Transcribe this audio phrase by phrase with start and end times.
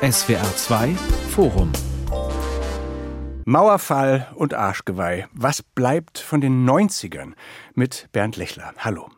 [0.00, 0.94] SWR 2
[1.30, 1.72] Forum
[3.44, 5.26] Mauerfall und Arschgeweih.
[5.32, 7.32] Was bleibt von den 90ern?
[7.74, 8.74] Mit Bernd Lechler.
[8.78, 9.08] Hallo.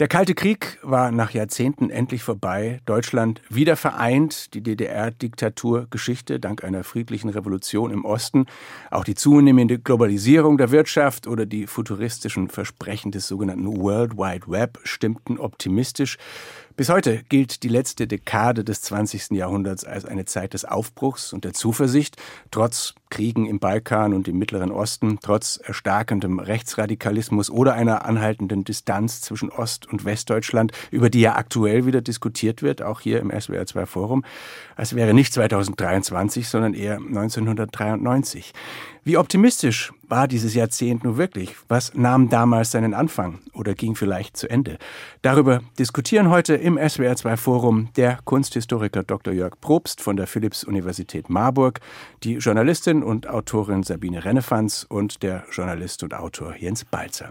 [0.00, 2.80] Der Kalte Krieg war nach Jahrzehnten endlich vorbei.
[2.84, 4.54] Deutschland wieder vereint.
[4.54, 8.46] Die DDR-Diktatur Geschichte dank einer friedlichen Revolution im Osten.
[8.90, 14.78] Auch die zunehmende Globalisierung der Wirtschaft oder die futuristischen Versprechen des sogenannten World Wide Web
[14.82, 16.16] stimmten optimistisch.
[16.78, 19.32] Bis heute gilt die letzte Dekade des 20.
[19.32, 22.16] Jahrhunderts als eine Zeit des Aufbruchs und der Zuversicht,
[22.52, 29.20] trotz Kriegen im Balkan und im Mittleren Osten, trotz erstarkendem Rechtsradikalismus oder einer anhaltenden Distanz
[29.20, 33.86] zwischen Ost- und Westdeutschland, über die ja aktuell wieder diskutiert wird, auch hier im SWR2
[33.86, 34.24] Forum,
[34.76, 38.52] als wäre nicht 2023, sondern eher 1993.
[39.08, 41.56] Wie optimistisch war dieses Jahrzehnt nun wirklich?
[41.68, 44.76] Was nahm damals seinen Anfang oder ging vielleicht zu Ende?
[45.22, 49.32] Darüber diskutieren heute im SWR2 Forum der Kunsthistoriker Dr.
[49.32, 51.80] Jörg Probst von der Philipps-Universität Marburg,
[52.22, 57.30] die Journalistin und Autorin Sabine Rennefanz und der Journalist und Autor Jens Balzer.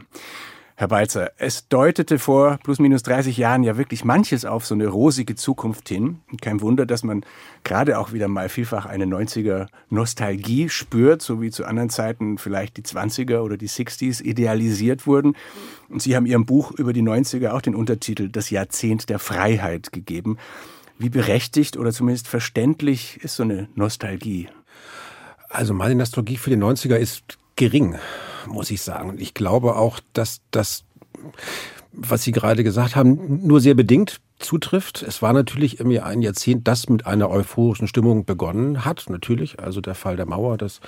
[0.80, 4.86] Herr Balzer, es deutete vor plus minus 30 Jahren ja wirklich manches auf so eine
[4.86, 6.20] rosige Zukunft hin.
[6.40, 7.26] kein Wunder, dass man
[7.64, 12.78] gerade auch wieder mal vielfach eine 90er Nostalgie spürt, so wie zu anderen Zeiten vielleicht
[12.78, 15.36] die 20er oder die 60s idealisiert wurden.
[15.90, 19.92] Und Sie haben Ihrem Buch über die 90er auch den Untertitel Das Jahrzehnt der Freiheit
[19.92, 20.38] gegeben.
[21.00, 24.48] Wie berechtigt oder zumindest verständlich ist so eine Nostalgie?
[25.50, 27.98] Also meine Nostalgie für die 90er ist gering
[28.48, 29.10] muss ich sagen.
[29.10, 30.84] Und ich glaube auch, dass das,
[31.92, 35.02] was Sie gerade gesagt haben, nur sehr bedingt zutrifft.
[35.02, 39.06] Es war natürlich irgendwie ein Jahrzehnt, das mit einer euphorischen Stimmung begonnen hat.
[39.10, 40.80] Natürlich, also der Fall der Mauer, das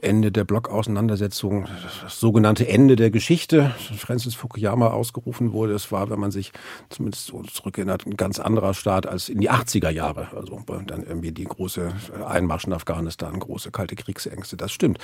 [0.00, 1.68] Ende der Blockauseinandersetzung,
[2.02, 5.74] das sogenannte Ende der Geschichte, Francis Fukuyama ausgerufen wurde.
[5.74, 6.52] Es war, wenn man sich
[6.88, 10.28] zumindest so zurückerinnert, ein ganz anderer Staat als in die 80er Jahre.
[10.36, 11.92] Also dann irgendwie die große
[12.26, 14.56] Einmarsch in Afghanistan, große kalte Kriegsängste.
[14.56, 14.98] Das stimmt.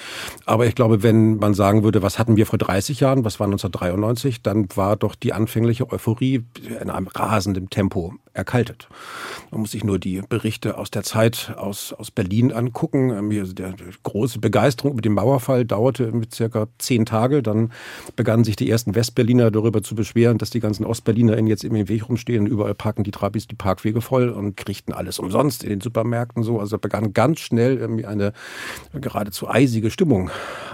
[0.47, 3.47] Aber ich glaube, wenn man sagen würde, was hatten wir vor 30 Jahren, was war
[3.47, 6.44] 1993, dann war doch die anfängliche Euphorie
[6.81, 8.88] in einem rasenden Tempo erkaltet.
[9.50, 13.12] Man muss sich nur die Berichte aus der Zeit aus, aus Berlin angucken.
[13.38, 17.43] Also der große Begeisterung über den Mauerfall dauerte mit circa zehn Tage.
[17.43, 17.72] Dann
[18.16, 22.09] begannen sich die ersten Westberliner darüber zu beschweren, dass die ganzen OstberlinerInnen jetzt im Weg
[22.09, 22.47] rumstehen.
[22.47, 26.60] Überall parken die Trabis die Parkwege voll und kriegten alles umsonst in den Supermärkten so.
[26.60, 28.32] Also begann ganz schnell irgendwie eine
[28.93, 30.31] geradezu eisige Stimmung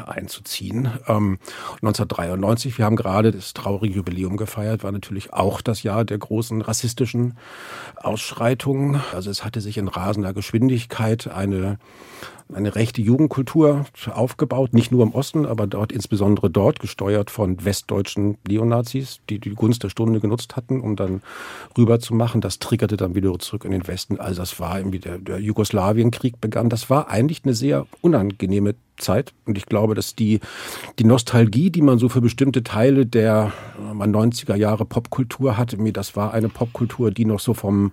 [0.07, 0.91] einzuziehen.
[1.07, 1.39] Ähm,
[1.77, 6.61] 1993, wir haben gerade das traurige Jubiläum gefeiert, war natürlich auch das Jahr der großen
[6.61, 7.35] rassistischen
[7.97, 9.01] Ausschreitungen.
[9.15, 11.79] Also es hatte sich in rasender Geschwindigkeit eine
[12.53, 18.37] eine rechte Jugendkultur aufgebaut, nicht nur im Osten, aber dort insbesondere dort, gesteuert von westdeutschen
[18.47, 21.23] Neonazis, die die Gunst der Stunde genutzt hatten, um dann
[21.77, 22.41] rüber zu machen.
[22.41, 24.21] Das triggerte dann wieder zurück in den Westen.
[24.21, 26.69] Also das war irgendwie der, der Jugoslawienkrieg begann.
[26.69, 29.33] Das war eigentlich eine sehr unangenehme Zeit.
[29.47, 30.41] Und ich glaube, dass die,
[30.99, 36.33] die Nostalgie, die man so für bestimmte Teile der 90er Jahre Popkultur hatte, das war
[36.33, 37.93] eine Popkultur, die noch so vom,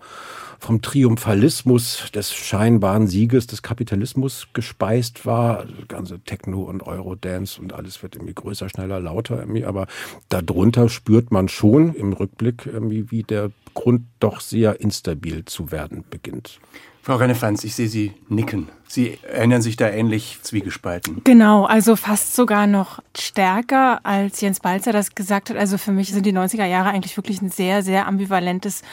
[0.59, 5.65] vom Triumphalismus des scheinbaren Sieges des Kapitalismus gespeist war.
[5.65, 9.65] Das ganze Techno und Eurodance und alles wird irgendwie größer, schneller, lauter irgendwie.
[9.65, 9.87] Aber
[10.29, 16.03] darunter spürt man schon im Rückblick irgendwie, wie der Grund doch sehr instabil zu werden
[16.09, 16.59] beginnt.
[17.03, 18.69] Frau Rennefanz, ich sehe Sie nicken.
[18.87, 21.21] Sie erinnern sich da ähnlich zwiegespalten.
[21.23, 25.57] Genau, also fast sogar noch stärker, als Jens Balzer das gesagt hat.
[25.57, 28.83] Also für mich sind die 90er Jahre eigentlich wirklich ein sehr, sehr ambivalentes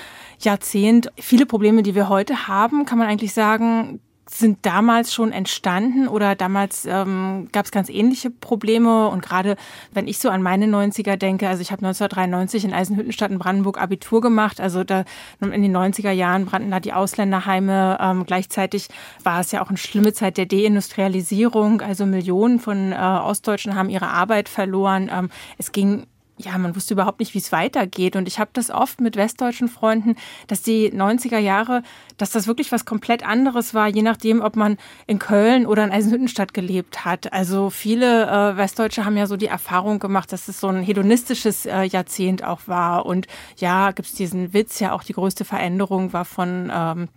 [0.40, 1.10] Jahrzehnt.
[1.18, 6.34] Viele Probleme, die wir heute haben, kann man eigentlich sagen, sind damals schon entstanden oder
[6.34, 9.08] damals ähm, gab es ganz ähnliche Probleme?
[9.08, 9.56] Und gerade
[9.92, 13.80] wenn ich so an meine 90er denke, also ich habe 1993 in Eisenhüttenstadt in Brandenburg
[13.80, 15.04] Abitur gemacht, also da
[15.40, 18.88] in den 90er Jahren brannten da die Ausländerheime, ähm, gleichzeitig
[19.24, 23.88] war es ja auch eine schlimme Zeit der Deindustrialisierung, also Millionen von äh, Ostdeutschen haben
[23.88, 26.06] ihre Arbeit verloren, ähm, es ging
[26.38, 28.16] ja, man wusste überhaupt nicht, wie es weitergeht.
[28.16, 30.16] Und ich habe das oft mit westdeutschen Freunden,
[30.46, 31.82] dass die 90er Jahre,
[32.16, 35.90] dass das wirklich was komplett anderes war, je nachdem, ob man in Köln oder in
[35.90, 37.32] Eisenhüttenstadt gelebt hat.
[37.32, 41.66] Also viele äh, Westdeutsche haben ja so die Erfahrung gemacht, dass es so ein hedonistisches
[41.66, 43.04] äh, Jahrzehnt auch war.
[43.06, 43.26] Und
[43.56, 47.08] ja, gibt es diesen Witz, ja auch die größte Veränderung war von ähm,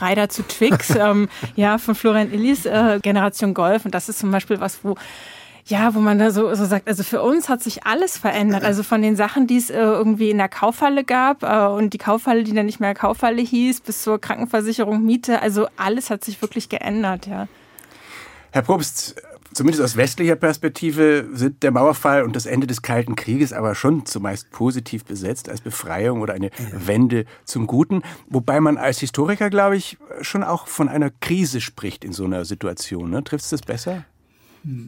[0.00, 3.84] Rider zu Twix, ähm, ja, von Florian Illis äh, Generation Golf.
[3.84, 4.96] Und das ist zum Beispiel was, wo
[5.66, 8.64] ja, wo man da so, so sagt, also für uns hat sich alles verändert.
[8.64, 11.98] Also von den Sachen, die es äh, irgendwie in der Kaufhalle gab äh, und die
[11.98, 16.40] Kaufhalle, die dann nicht mehr Kaufhalle hieß, bis zur Krankenversicherung, Miete, also alles hat sich
[16.42, 17.48] wirklich geändert, ja.
[18.52, 19.16] Herr Probst,
[19.54, 24.04] zumindest aus westlicher Perspektive sind der Mauerfall und das Ende des Kalten Krieges aber schon
[24.04, 28.02] zumeist positiv besetzt als Befreiung oder eine Wende zum Guten.
[28.28, 32.44] Wobei man als Historiker, glaube ich, schon auch von einer Krise spricht in so einer
[32.44, 33.10] Situation.
[33.10, 33.24] Ne?
[33.24, 34.04] Trifft es das besser?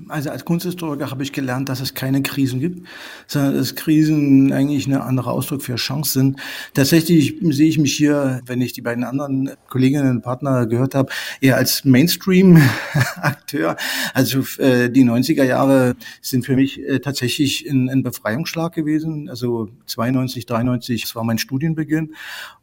[0.08, 2.88] Also als Kunsthistoriker habe ich gelernt, dass es keine Krisen gibt,
[3.26, 6.40] sondern dass Krisen eigentlich ein anderer Ausdruck für Chance sind.
[6.72, 11.12] Tatsächlich sehe ich mich hier, wenn ich die beiden anderen Kolleginnen und Partner gehört habe,
[11.42, 13.76] eher als Mainstream-Akteur.
[14.14, 19.28] Also äh, die 90er Jahre sind für mich äh, tatsächlich ein, ein Befreiungsschlag gewesen.
[19.28, 22.14] Also 92, 93, das war mein Studienbeginn.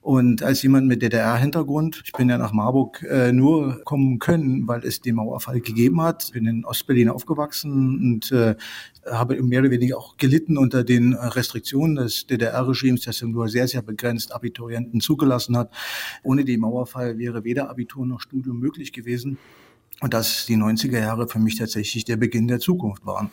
[0.04, 4.84] Und als jemand mit DDR-Hintergrund, ich bin ja nach Marburg äh, nur kommen können, weil
[4.84, 6.30] es den Mauerfall gegeben hat.
[6.34, 8.56] Bin in Ostberlin aufgewachsen und äh,
[9.10, 13.82] habe mehr oder weniger auch gelitten unter den Restriktionen des DDR-Regimes, das nur sehr, sehr
[13.82, 15.72] begrenzt Abiturienten zugelassen hat.
[16.22, 19.38] Ohne den Mauerfall wäre weder Abitur noch Studium möglich gewesen.
[20.02, 23.30] Und dass die 90er Jahre für mich tatsächlich der Beginn der Zukunft waren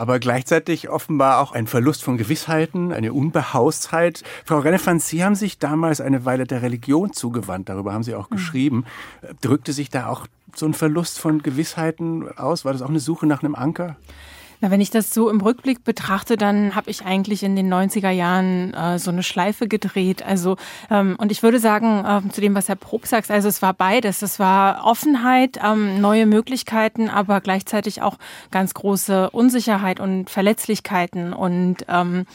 [0.00, 4.22] aber gleichzeitig offenbar auch ein Verlust von Gewissheiten, eine Unbehaustheit.
[4.46, 8.30] Frau Rennefans, Sie haben sich damals eine Weile der Religion zugewandt, darüber haben Sie auch
[8.30, 8.36] mhm.
[8.36, 8.84] geschrieben.
[9.42, 10.26] Drückte sich da auch
[10.56, 12.64] so ein Verlust von Gewissheiten aus?
[12.64, 13.96] War das auch eine Suche nach einem Anker?
[14.60, 18.10] Na, wenn ich das so im Rückblick betrachte, dann habe ich eigentlich in den 90er
[18.10, 20.22] Jahren äh, so eine Schleife gedreht.
[20.22, 20.56] Also
[20.90, 23.72] ähm, und ich würde sagen äh, zu dem, was Herr Prob sagt, also es war
[23.72, 24.20] beides.
[24.20, 28.18] Es war Offenheit, ähm, neue Möglichkeiten, aber gleichzeitig auch
[28.50, 32.26] ganz große Unsicherheit und Verletzlichkeiten und ähm,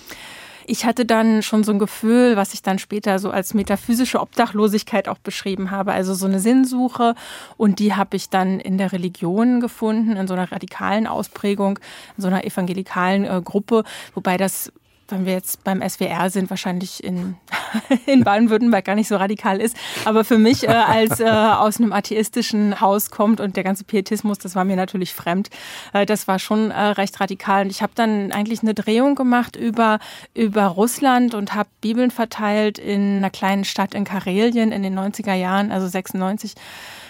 [0.68, 5.08] ich hatte dann schon so ein Gefühl, was ich dann später so als metaphysische Obdachlosigkeit
[5.08, 7.16] auch beschrieben habe, also so eine Sinnsuche.
[7.58, 11.80] Und die habe ich dann in der Religion gefunden, in so einer radikalen Ausprägung,
[12.18, 13.84] in so einer evangelikalen äh, Gruppe,
[14.14, 14.72] wobei das
[15.10, 17.36] wenn wir jetzt beim SWR sind, wahrscheinlich in,
[18.06, 19.76] in Baden-Württemberg gar nicht so radikal ist.
[20.06, 24.40] Aber für mich äh, als äh, aus einem atheistischen Haus kommt und der ganze Pietismus,
[24.40, 25.50] das war mir natürlich fremd,
[25.94, 27.64] äh, das war schon äh, recht radikal.
[27.64, 30.00] Und ich habe dann eigentlich eine Drehung gemacht über,
[30.34, 35.34] über Russland und habe Bibeln verteilt in einer kleinen Stadt in Karelien in den 90er
[35.34, 36.56] Jahren, also 96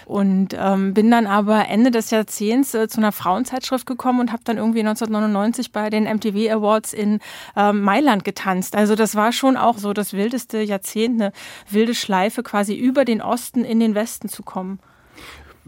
[0.06, 4.42] und ähm, bin dann aber Ende des Jahrzehnts äh, zu einer Frauenzeitschrift gekommen und habe
[4.44, 7.18] dann irgendwie 1999 bei den MTV Awards in
[7.56, 8.76] ähm, Mailand getanzt.
[8.76, 11.32] Also das war schon auch so das wildeste Jahrzehnt, eine
[11.68, 14.78] wilde Schleife quasi über den Osten in den Westen zu kommen.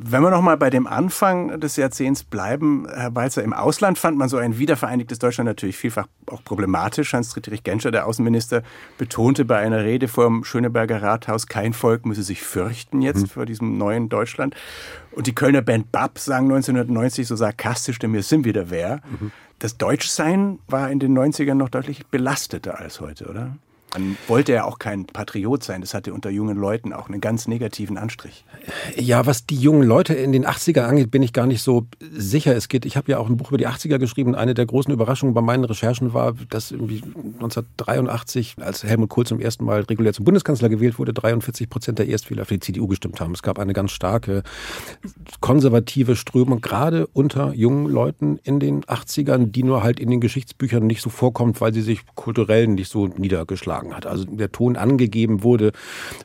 [0.01, 4.17] Wenn wir noch mal bei dem Anfang des Jahrzehnts bleiben, Herr Balzer, im Ausland fand
[4.17, 7.15] man so ein wiedervereinigtes Deutschland natürlich vielfach auch problematisch.
[7.15, 8.63] Hans-Dietrich Genscher, der Außenminister,
[8.97, 13.27] betonte bei einer Rede vor dem Schöneberger Rathaus, kein Volk müsse sich fürchten jetzt mhm.
[13.27, 14.55] vor diesem neuen Deutschland.
[15.11, 19.01] Und die Kölner Band BAP sang 1990 so sarkastisch, denn wir sind wieder wer.
[19.19, 19.33] Mhm.
[19.59, 23.57] Das Deutschsein war in den 90ern noch deutlich belasteter als heute, oder?
[23.95, 25.81] Man wollte ja auch kein Patriot sein.
[25.81, 28.45] Das hatte unter jungen Leuten auch einen ganz negativen Anstrich.
[28.97, 32.55] Ja, was die jungen Leute in den 80er angeht, bin ich gar nicht so sicher.
[32.55, 34.35] Es geht, ich habe ja auch ein Buch über die 80er geschrieben.
[34.35, 39.65] Eine der großen Überraschungen bei meinen Recherchen war, dass 1983, als Helmut Kohl zum ersten
[39.65, 43.33] Mal regulär zum Bundeskanzler gewählt wurde, 43 Prozent der Erstwähler für die CDU gestimmt haben.
[43.33, 44.43] Es gab eine ganz starke
[45.41, 50.87] konservative Strömung, gerade unter jungen Leuten in den 80ern, die nur halt in den Geschichtsbüchern
[50.87, 54.07] nicht so vorkommt, weil sie sich kulturell nicht so niedergeschlagen beigetragen hat.
[54.07, 55.73] Also der Ton angegeben wurde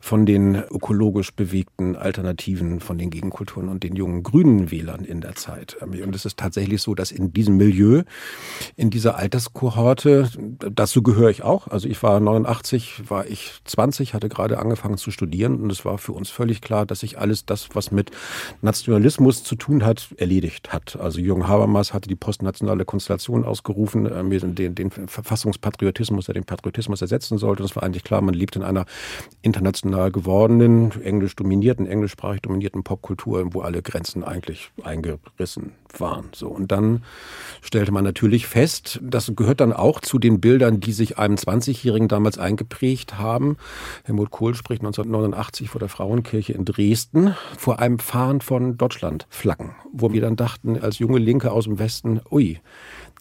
[0.02, 5.36] von den ökologisch bewegten Alternativen, von den Gegenkulturen und den jungen grünen Wählern in der
[5.36, 5.78] Zeit.
[5.82, 8.04] Und es ist tatsächlich so, dass in diesem Milieu,
[8.76, 10.30] in dieser Alterskohorte,
[10.60, 11.68] dazu gehöre ich auch.
[11.68, 15.98] Also ich war 89, war ich 20, hatte gerade angefangen zu studieren und es war
[15.98, 18.12] für uns völlig klar, dass sich alles das, was mit
[18.62, 20.98] Nationalismus zu tun hat, erledigt hat.
[21.00, 24.06] Also Jürgen Habermas hatte die postnationale Konstellation ausgerufen,
[24.56, 27.62] den, den Verfassungspatriotismus, der den Patriotismus ersetzen sollte.
[27.62, 28.86] Das war eigentlich klar, man lebt in einer
[29.42, 36.30] international gewordenen, englisch dominierten, englischsprachig dominierten Popkultur, wo alle Grenzen eigentlich eingerissen waren.
[36.34, 36.48] So.
[36.48, 37.04] Und dann
[37.62, 42.08] stellte man natürlich fest, das gehört dann auch zu den Bildern, die sich einem 20-Jährigen
[42.08, 43.58] damals eingeprägt haben.
[44.06, 50.14] Helmut Kohl spricht 1989 vor der Frauenkirche in Dresden vor einem Fahren von Deutschlandflaggen, wo
[50.14, 52.60] wir dann dachten, als junge Linke aus dem Westen, ui,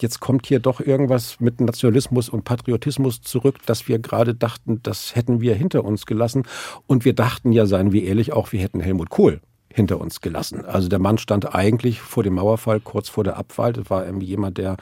[0.03, 5.15] jetzt kommt hier doch irgendwas mit Nationalismus und Patriotismus zurück, dass wir gerade dachten, das
[5.15, 6.43] hätten wir hinter uns gelassen.
[6.85, 9.41] Und wir dachten ja, seien wir ehrlich, auch wir hätten Helmut Kohl
[9.73, 10.63] hinter uns gelassen.
[10.65, 13.73] Also der Mann stand eigentlich vor dem Mauerfall, kurz vor der Abwahl.
[13.73, 14.77] Das war irgendwie jemand, der,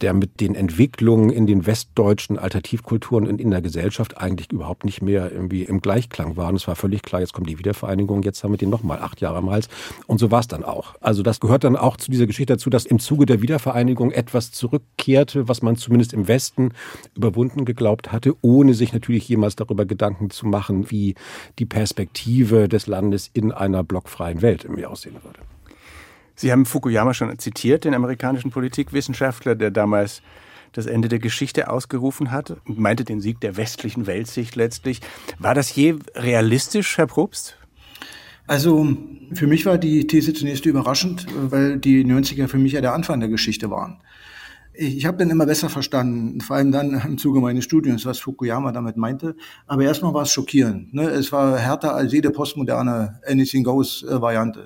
[0.00, 5.02] der mit den Entwicklungen in den westdeutschen Alternativkulturen und in der Gesellschaft eigentlich überhaupt nicht
[5.02, 6.48] mehr irgendwie im Gleichklang war.
[6.48, 9.20] Und es war völlig klar, jetzt kommt die Wiedervereinigung, jetzt haben wir den nochmal acht
[9.20, 9.68] Jahre am Hals.
[10.08, 10.96] Und so war es dann auch.
[11.00, 14.50] Also das gehört dann auch zu dieser Geschichte dazu, dass im Zuge der Wiedervereinigung etwas
[14.50, 16.72] zurückkehrte, was man zumindest im Westen
[17.14, 21.14] überwunden geglaubt hatte, ohne sich natürlich jemals darüber Gedanken zu machen, wie
[21.60, 25.40] die Perspektive des Landes in einer blockfreien freien Welt irgendwie aussehen würde.
[26.34, 30.22] Sie haben Fukuyama schon zitiert, den amerikanischen Politikwissenschaftler, der damals
[30.72, 35.00] das Ende der Geschichte ausgerufen hat und meinte den Sieg der westlichen Weltsicht letztlich.
[35.38, 37.58] War das je realistisch, Herr Probst?
[38.46, 38.96] Also
[39.34, 43.20] für mich war die These zunächst überraschend, weil die 90er für mich ja der Anfang
[43.20, 43.98] der Geschichte waren.
[44.76, 48.72] Ich habe dann immer besser verstanden, vor allem dann im Zuge meines Studiums, was Fukuyama
[48.72, 49.36] damit meinte.
[49.68, 50.92] Aber erstmal war es schockierend.
[50.92, 51.04] Ne?
[51.04, 54.18] Es war härter als jede postmoderne Anything Goes äh.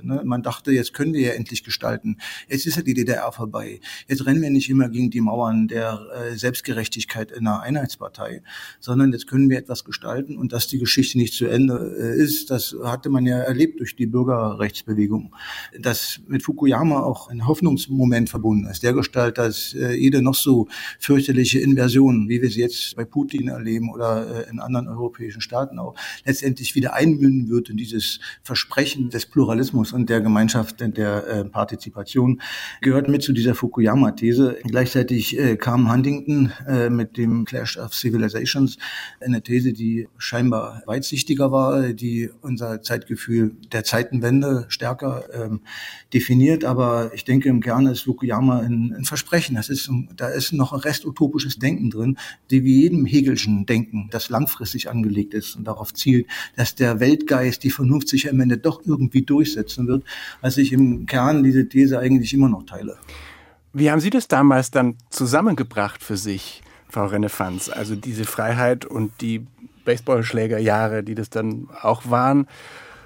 [0.02, 0.22] Ne?
[0.24, 2.16] Man dachte, jetzt können wir ja endlich gestalten.
[2.48, 3.80] Jetzt ist ja die DDR vorbei.
[4.06, 8.42] Jetzt rennen wir nicht immer gegen die Mauern der äh, Selbstgerechtigkeit in einer Einheitspartei,
[8.80, 10.38] sondern jetzt können wir etwas gestalten.
[10.38, 13.94] Und dass die Geschichte nicht zu Ende äh, ist, das hatte man ja erlebt durch
[13.94, 15.34] die Bürgerrechtsbewegung.
[15.78, 20.68] Dass mit Fukuyama auch ein Hoffnungsmoment verbunden ist, der Gestalt, dass äh, jede noch so
[20.98, 25.78] fürchterliche Inversion, wie wir sie jetzt bei Putin erleben oder äh, in anderen europäischen Staaten
[25.78, 31.44] auch, letztendlich wieder einmünden wird in dieses Versprechen des Pluralismus und der Gemeinschaft der äh,
[31.44, 32.40] Partizipation,
[32.80, 34.58] gehört mit zu dieser Fukuyama-These.
[34.64, 36.52] Gleichzeitig äh, kam Huntington
[36.90, 38.78] mit dem Clash of Civilizations,
[39.20, 45.60] eine These, die scheinbar weitsichtiger war, die unser Zeitgefühl der Zeitenwende stärker ähm,
[46.12, 46.64] definiert.
[46.64, 49.56] Aber ich denke, im Kern ist Fukuyama ein, ein Versprechen.
[49.56, 52.18] Das ist da ist noch ein Rest utopisches Denken drin,
[52.50, 56.26] die wie jedem Hegelschen Denken, das langfristig angelegt ist und darauf zielt,
[56.56, 60.04] dass der Weltgeist, die Vernunft sich am Ende doch irgendwie durchsetzen wird,
[60.40, 62.96] als ich im Kern diese These eigentlich immer noch teile.
[63.72, 67.68] Wie haben Sie das damals dann zusammengebracht für sich, Frau Renefanz?
[67.68, 69.46] Also diese Freiheit und die
[69.84, 72.46] Baseballschlägerjahre, die das dann auch waren?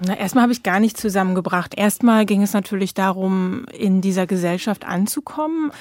[0.05, 1.75] Na, erstmal habe ich gar nicht zusammengebracht.
[1.77, 5.71] Erstmal ging es natürlich darum, in dieser Gesellschaft anzukommen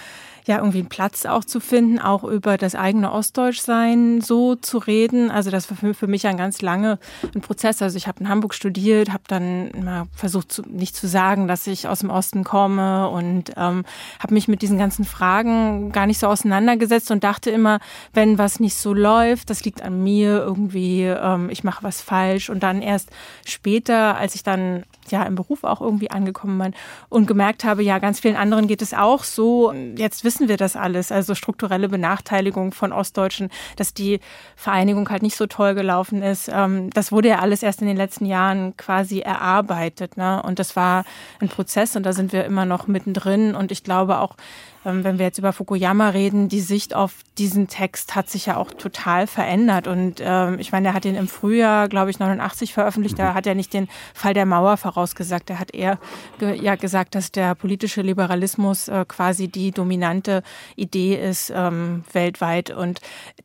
[0.47, 5.31] ja irgendwie einen Platz auch zu finden, auch über das eigene Ostdeutschsein so zu reden.
[5.31, 6.99] Also das war für mich ein ganz lange
[7.35, 7.81] ein Prozess.
[7.83, 11.67] Also ich habe in Hamburg studiert, habe dann mal versucht, zu, nicht zu sagen, dass
[11.67, 13.85] ich aus dem Osten komme und ähm,
[14.19, 17.79] habe mich mit diesen ganzen Fragen gar nicht so auseinandergesetzt und dachte immer,
[18.13, 22.51] wenn was nicht so läuft, das liegt an mir irgendwie, ähm, ich mache was falsch.
[22.51, 23.11] Und dann erst
[23.45, 26.75] später, als ich dann ja im Beruf auch irgendwie angekommen bin
[27.09, 29.73] und gemerkt habe, ja, ganz vielen anderen geht es auch so.
[29.73, 34.21] Jetzt wir das alles, also strukturelle Benachteiligung von Ostdeutschen, dass die
[34.57, 36.51] Vereinigung halt nicht so toll gelaufen ist.
[36.53, 40.17] Ähm, das wurde ja alles erst in den letzten Jahren quasi erarbeitet.
[40.17, 40.43] Ne?
[40.43, 41.05] Und das war
[41.41, 43.55] ein Prozess und da sind wir immer noch mittendrin.
[43.55, 44.37] Und ich glaube auch,
[44.85, 48.73] wenn wir jetzt über Fukuyama reden, die Sicht auf diesen Text hat sich ja auch
[48.73, 49.87] total verändert.
[49.87, 53.19] Und ähm, ich meine, er hat ihn im Frühjahr, glaube ich, 89 veröffentlicht.
[53.19, 55.51] Da hat er nicht den Fall der Mauer vorausgesagt.
[55.51, 55.99] Er hat eher
[56.39, 60.43] ge ja gesagt, dass der politische Liberalismus äh, quasi die dominante
[60.77, 62.71] Idee ist ähm, weltweit.
[62.71, 63.01] Und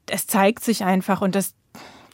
[0.07, 1.53] es zeigt sich einfach und das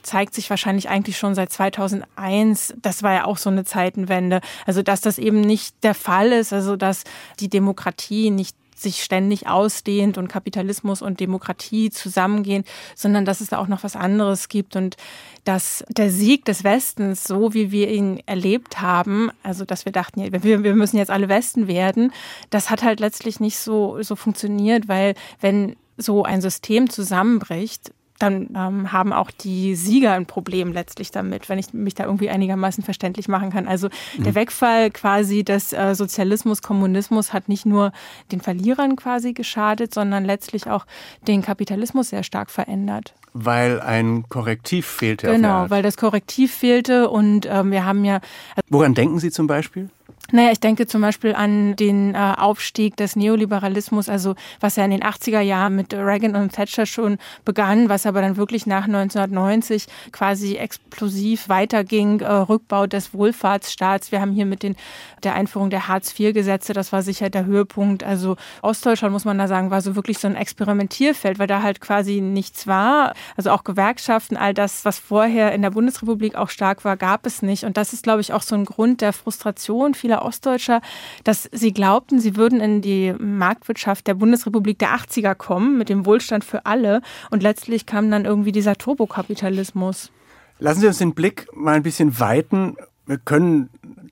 [0.04, 2.76] zeigt sich wahrscheinlich eigentlich schon seit 2001.
[2.82, 4.42] Das war ja auch so eine Zeitenwende.
[4.66, 7.04] Also, dass das eben nicht der Fall ist, also dass
[7.40, 12.64] die Demokratie nicht sich ständig ausdehnt und Kapitalismus und Demokratie zusammengehen,
[12.96, 14.98] sondern dass es da auch noch was anderes gibt und
[15.44, 20.22] dass der Sieg des Westens, so wie wir ihn erlebt haben, also dass wir dachten,
[20.44, 22.12] wir, müssen jetzt alle Westen werden,
[22.50, 28.50] das hat halt letztlich nicht so, so funktioniert, weil wenn so ein System zusammenbricht, dann
[28.56, 32.84] ähm, haben auch die Sieger ein Problem letztlich damit, wenn ich mich da irgendwie einigermaßen
[32.84, 33.68] verständlich machen kann.
[33.68, 34.24] Also mhm.
[34.24, 37.92] der Wegfall quasi des äh, Sozialismus, Kommunismus hat nicht nur
[38.32, 40.86] den Verlierern quasi geschadet, sondern letztlich auch
[41.28, 43.14] den Kapitalismus sehr stark verändert.
[43.34, 45.28] Weil ein Korrektiv fehlte.
[45.28, 48.22] Genau, weil das Korrektiv fehlte und ähm, wir haben ja.
[48.70, 49.90] Woran denken Sie zum Beispiel?
[50.32, 54.92] Naja, ich denke zum Beispiel an den äh, Aufstieg des Neoliberalismus, also was ja in
[54.92, 59.86] den 80er Jahren mit Reagan und Thatcher schon begann, was aber dann wirklich nach 1990
[60.12, 64.12] quasi explosiv weiterging, äh, Rückbau des Wohlfahrtsstaats.
[64.12, 64.76] Wir haben hier mit den,
[65.24, 68.04] der Einführung der Hartz-IV-Gesetze, das war sicher der Höhepunkt.
[68.04, 71.82] Also Ostdeutschland, muss man da sagen, war so wirklich so ein Experimentierfeld, weil da halt
[71.82, 73.14] quasi nichts war.
[73.36, 77.42] Also auch Gewerkschaften, all das, was vorher in der Bundesrepublik auch stark war, gab es
[77.42, 77.66] nicht.
[77.66, 80.82] Und das ist, glaube ich, auch so ein Grund der Frustration vieler Ostdeutscher,
[81.24, 86.06] dass sie glaubten, sie würden in die Marktwirtschaft der Bundesrepublik der 80er kommen, mit dem
[86.06, 87.02] Wohlstand für alle.
[87.30, 90.12] Und letztlich kam dann irgendwie dieser Turbokapitalismus.
[90.60, 92.78] Lassen Sie uns den Blick mal ein bisschen weiten.
[93.06, 93.70] Wir können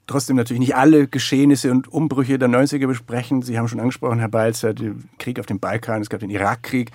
[0.07, 3.41] trotzdem natürlich nicht alle Geschehnisse und Umbrüche der 90er besprechen.
[3.41, 6.91] Sie haben schon angesprochen, Herr Balzer, den Krieg auf dem Balkan, es gab den Irakkrieg.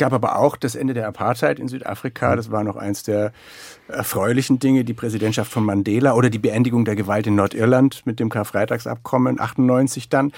[0.00, 2.34] Es gab aber auch das Ende der Apartheid in Südafrika.
[2.34, 3.34] Das war noch eins der
[3.86, 8.30] erfreulichen Dinge, die Präsidentschaft von Mandela oder die Beendigung der Gewalt in Nordirland mit dem
[8.30, 10.32] Karfreitagsabkommen 98 dann.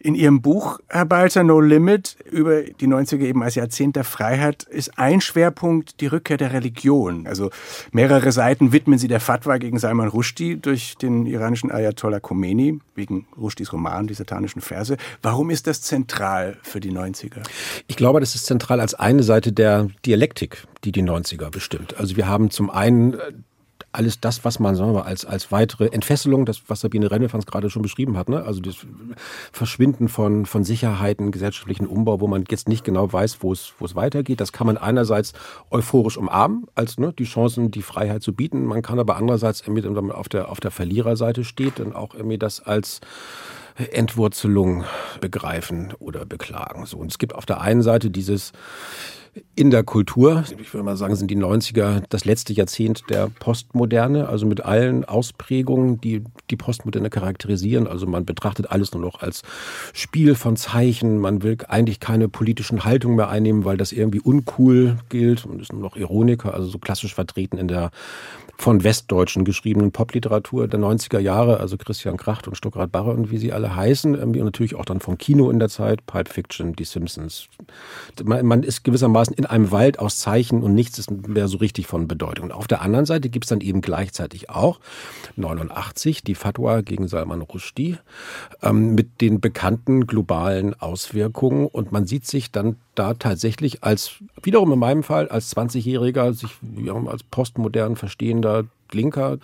[0.00, 4.62] In Ihrem Buch, Herr Balzer, No Limit, über die 90er eben als Jahrzehnt der Freiheit,
[4.62, 7.26] ist ein Schwerpunkt die Rückkehr der Religion.
[7.26, 7.50] Also
[7.90, 13.26] mehrere Seiten widmen Sie der Fatwa gegen Salman Rushdie durch den iranischen Ayatollah Khomeini, wegen
[13.36, 14.96] Rushdies Roman, die satanischen Verse.
[15.20, 17.42] Warum ist das zentral für die 90er?
[17.88, 21.96] Ich glaube, das ist zentral als eine Seite der Dialektik, die die 90er bestimmt.
[21.98, 23.16] Also wir haben zum einen
[23.92, 27.70] alles das, was man sagen wir, als, als weitere Entfesselung, das, was Sabine Rennefans gerade
[27.70, 28.44] schon beschrieben hat, ne?
[28.44, 28.76] also das
[29.52, 33.86] Verschwinden von, von Sicherheiten, gesellschaftlichen Umbau, wo man jetzt nicht genau weiß, wo es, wo
[33.86, 35.32] es weitergeht, das kann man einerseits
[35.70, 38.64] euphorisch umarmen, als ne, die Chancen, die Freiheit zu bieten.
[38.64, 42.38] Man kann aber andererseits, wenn man auf der, auf der Verliererseite steht, dann auch irgendwie
[42.38, 43.00] das als
[43.78, 44.84] Entwurzelung
[45.20, 46.84] begreifen oder beklagen.
[46.86, 48.52] So, und es gibt auf der einen Seite dieses
[49.54, 50.44] in der Kultur.
[50.58, 55.04] Ich würde mal sagen, sind die 90er das letzte Jahrzehnt der Postmoderne, also mit allen
[55.04, 57.86] Ausprägungen, die die Postmoderne charakterisieren.
[57.86, 59.42] Also man betrachtet alles nur noch als
[59.92, 61.18] Spiel von Zeichen.
[61.18, 65.72] Man will eigentlich keine politischen Haltungen mehr einnehmen, weil das irgendwie uncool gilt und ist
[65.72, 67.90] nur noch Ironiker, also so klassisch vertreten in der
[68.60, 73.38] von Westdeutschen geschriebenen Popliteratur der 90er Jahre, also Christian Kracht und Stuckrad Barre und wie
[73.38, 76.84] sie alle heißen, und natürlich auch dann vom Kino in der Zeit, Pulp Fiction, Die
[76.84, 77.46] Simpsons.
[78.24, 82.08] Man ist gewissermaßen in einem Wald aus Zeichen und nichts ist mehr so richtig von
[82.08, 82.46] Bedeutung.
[82.46, 84.80] Und auf der anderen Seite gibt es dann eben gleichzeitig auch
[85.36, 87.98] 89 die Fatwa gegen Salman Rushdie
[88.62, 94.72] ähm, mit den bekannten globalen Auswirkungen und man sieht sich dann da tatsächlich als, wiederum
[94.72, 96.50] in meinem Fall, als 20-Jähriger, sich
[97.06, 98.64] als postmodern verstehender
[98.94, 99.38] Linker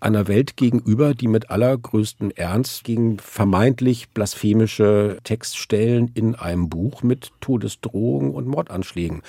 [0.00, 7.32] einer Welt gegenüber, die mit allergrößtem Ernst gegen vermeintlich blasphemische Textstellen in einem Buch mit
[7.40, 9.22] Todesdrohungen und Mordanschlägen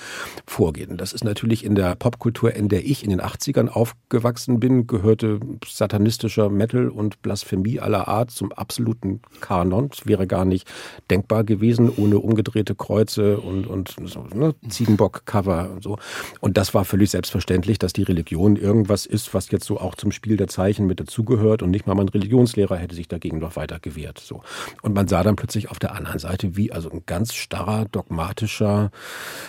[0.46, 0.88] vorgeht.
[0.88, 4.86] Und das ist natürlich in der Popkultur, in der ich in den 80ern aufgewachsen bin,
[4.86, 9.90] gehörte satanistischer Metal und Blasphemie aller Art zum absoluten Kanon.
[9.92, 10.68] Es wäre gar nicht
[11.10, 15.98] denkbar gewesen ohne umgedrehte Kreuze und, und so, ne, Ziegenbock-Cover und so.
[16.40, 19.94] Und das war völlig selbstverständlich, dass die Religion irgendwas ist, was jetzt jetzt so auch
[19.94, 23.56] zum Spiel der Zeichen mit dazugehört und nicht mal mein Religionslehrer hätte sich dagegen noch
[23.56, 24.18] weiter gewehrt.
[24.18, 24.42] So.
[24.82, 28.90] Und man sah dann plötzlich auf der anderen Seite, wie also ein ganz starrer, dogmatischer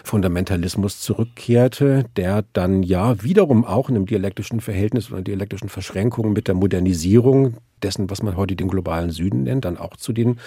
[0.04, 6.48] Fundamentalismus zurückkehrte, der dann ja wiederum auch in einem dialektischen Verhältnis oder dialektischen Verschränkungen mit
[6.48, 10.38] der Modernisierung dessen, was man heute den globalen Süden nennt, dann auch zu den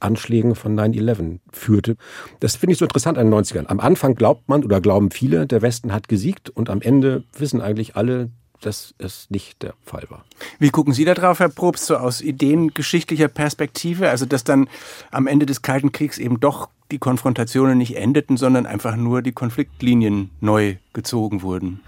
[0.00, 1.96] Anschlägen von 9-11 führte.
[2.40, 3.66] Das finde ich so interessant an den 90ern.
[3.66, 7.60] Am Anfang glaubt man oder glauben viele, der Westen hat gesiegt und am Ende wissen
[7.60, 10.24] eigentlich alle, dass es nicht der Fall war.
[10.58, 14.10] Wie gucken Sie da drauf, Herr Probst, so aus ideengeschichtlicher Perspektive?
[14.10, 14.68] Also, dass dann
[15.10, 19.32] am Ende des Kalten Kriegs eben doch die Konfrontationen nicht endeten, sondern einfach nur die
[19.32, 21.80] Konfliktlinien neu gezogen wurden?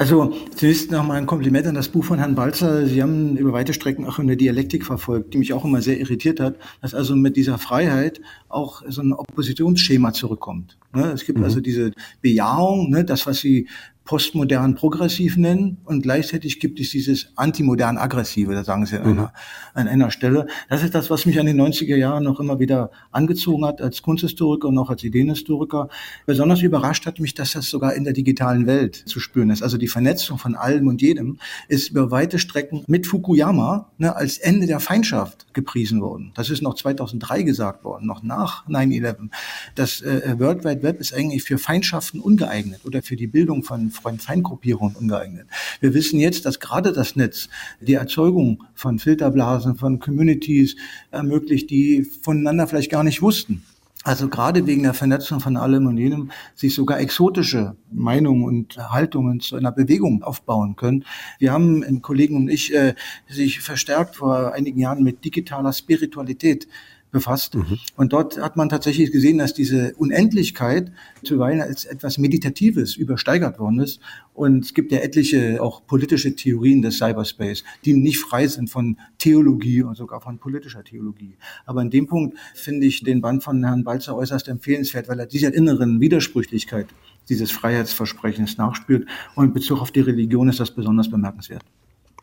[0.00, 2.86] Also zunächst noch mal ein Kompliment an das Buch von Herrn Balzer.
[2.86, 6.40] Sie haben über weite Strecken auch eine Dialektik verfolgt, die mich auch immer sehr irritiert
[6.40, 10.78] hat, dass also mit dieser Freiheit auch so ein Oppositionsschema zurückkommt.
[10.94, 11.44] Ne, es gibt mhm.
[11.44, 13.68] also diese Bejahung, ne, das, was Sie
[14.10, 19.12] postmodern progressiv nennen und gleichzeitig gibt es dieses antimodern aggressive, da sagen sie an, mhm.
[19.12, 19.32] einer,
[19.74, 20.48] an einer Stelle.
[20.68, 24.02] Das ist das, was mich an den 90er Jahren noch immer wieder angezogen hat als
[24.02, 25.88] Kunsthistoriker und auch als Ideenhistoriker.
[26.26, 29.62] Besonders überrascht hat mich, dass das sogar in der digitalen Welt zu spüren ist.
[29.62, 34.38] Also die Vernetzung von allem und jedem ist über weite Strecken mit Fukuyama ne, als
[34.38, 36.32] Ende der Feindschaft gepriesen worden.
[36.34, 39.28] Das ist noch 2003 gesagt worden, noch nach 9-11.
[39.76, 43.92] Das äh, World Wide Web ist eigentlich für Feindschaften ungeeignet oder für die Bildung von
[44.00, 45.46] Freund-Feind-Gruppierungen ungeeignet.
[45.80, 47.48] Wir wissen jetzt, dass gerade das Netz
[47.80, 50.76] die Erzeugung von Filterblasen, von Communities
[51.10, 53.62] ermöglicht, die voneinander vielleicht gar nicht wussten.
[54.02, 59.40] Also gerade wegen der Vernetzung von allem und jenem sich sogar exotische Meinungen und Haltungen
[59.40, 61.04] zu einer Bewegung aufbauen können.
[61.38, 62.94] Wir haben, ein Kollegen und ich, äh,
[63.28, 66.66] sich verstärkt vor einigen Jahren mit digitaler Spiritualität
[67.10, 67.54] befasst.
[67.54, 67.78] Mhm.
[67.96, 70.92] Und dort hat man tatsächlich gesehen, dass diese Unendlichkeit
[71.24, 74.00] zuweilen als etwas Meditatives übersteigert worden ist.
[74.34, 78.96] Und es gibt ja etliche auch politische Theorien des Cyberspace, die nicht frei sind von
[79.18, 81.36] Theologie und sogar von politischer Theologie.
[81.66, 85.26] Aber in dem Punkt finde ich den Band von Herrn Balzer äußerst empfehlenswert, weil er
[85.26, 86.86] dieser inneren Widersprüchlichkeit
[87.28, 89.06] dieses Freiheitsversprechens nachspürt.
[89.34, 91.62] Und in Bezug auf die Religion ist das besonders bemerkenswert.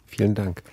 [0.05, 0.63] Vielen Dank.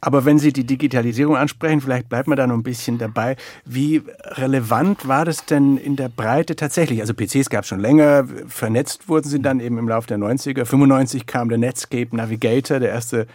[0.00, 3.36] Aber wenn Sie die Digitalisierung ansprechen, vielleicht bleibt man da noch ein bisschen dabei.
[3.64, 7.00] Wie relevant war das denn in der Breite tatsächlich?
[7.00, 10.64] Also PCs gab es schon länger, vernetzt wurden sie dann eben im Laufe der 90er.
[10.64, 13.26] 95 kam der Netscape Navigator, der erste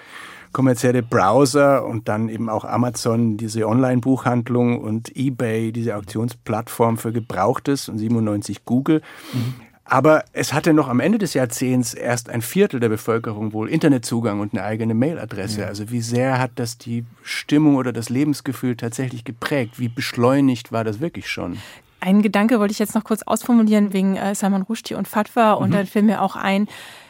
[0.56, 7.90] kommerzielle Browser und dann eben auch Amazon, diese Online-Buchhandlung und eBay, diese Auktionsplattform für Gebrauchtes
[7.90, 9.02] und 97 Google.
[9.34, 9.65] Mhm.
[9.88, 14.40] Aber es hatte noch am Ende des Jahrzehnts erst ein Viertel der Bevölkerung wohl Internetzugang
[14.40, 15.62] und eine eigene Mailadresse.
[15.62, 15.68] Ja.
[15.68, 19.80] Also wie sehr hat das die Stimmung oder das Lebensgefühl tatsächlich geprägt?
[19.80, 21.60] Wie beschleunigt war das wirklich schon?
[22.00, 25.54] Einen Gedanke wollte ich jetzt noch kurz ausformulieren wegen äh, Salman Rushdie und Fatwa.
[25.54, 25.74] Und mhm.
[25.74, 26.68] dann fiel mir auch ein,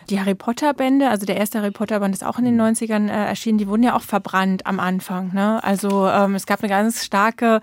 [0.09, 3.07] die Harry Potter Bände, also der erste Harry Potter Band ist auch in den 90ern
[3.09, 5.33] äh, erschienen, die wurden ja auch verbrannt am Anfang.
[5.33, 5.63] Ne?
[5.63, 7.61] Also ähm, es gab eine ganz starke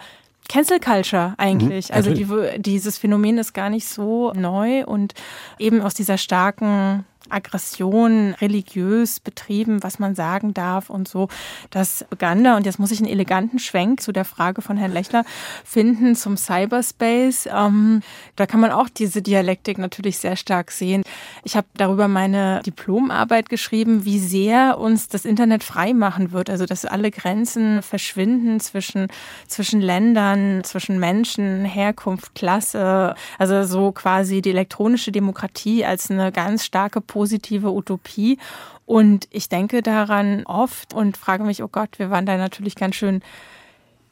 [0.53, 1.89] Cancel Culture eigentlich.
[1.89, 2.27] Mhm, also die,
[2.59, 5.15] dieses Phänomen ist gar nicht so neu und
[5.59, 11.29] eben aus dieser starken Aggression religiös betrieben, was man sagen darf und so.
[11.71, 14.93] Das begann da und jetzt muss ich einen eleganten Schwenk zu der Frage von Herrn
[14.93, 15.25] Lechler
[15.65, 17.49] finden zum Cyberspace.
[17.53, 18.03] Ähm,
[18.37, 21.03] da kann man auch diese Dialektik natürlich sehr stark sehen.
[21.45, 26.51] Ich habe darüber meine Diplomarbeit geschrieben, wie sehr uns das Internet frei machen wird.
[26.51, 29.09] Also dass alle Grenzen verschwinden zwischen,
[29.47, 33.15] zwischen Ländern, zwischen Menschen, Herkunft, Klasse.
[33.39, 38.37] Also so quasi die elektronische Demokratie als eine ganz starke positive Utopie.
[38.85, 42.97] Und ich denke daran oft und frage mich, oh Gott, wir waren da natürlich ganz
[42.97, 43.23] schön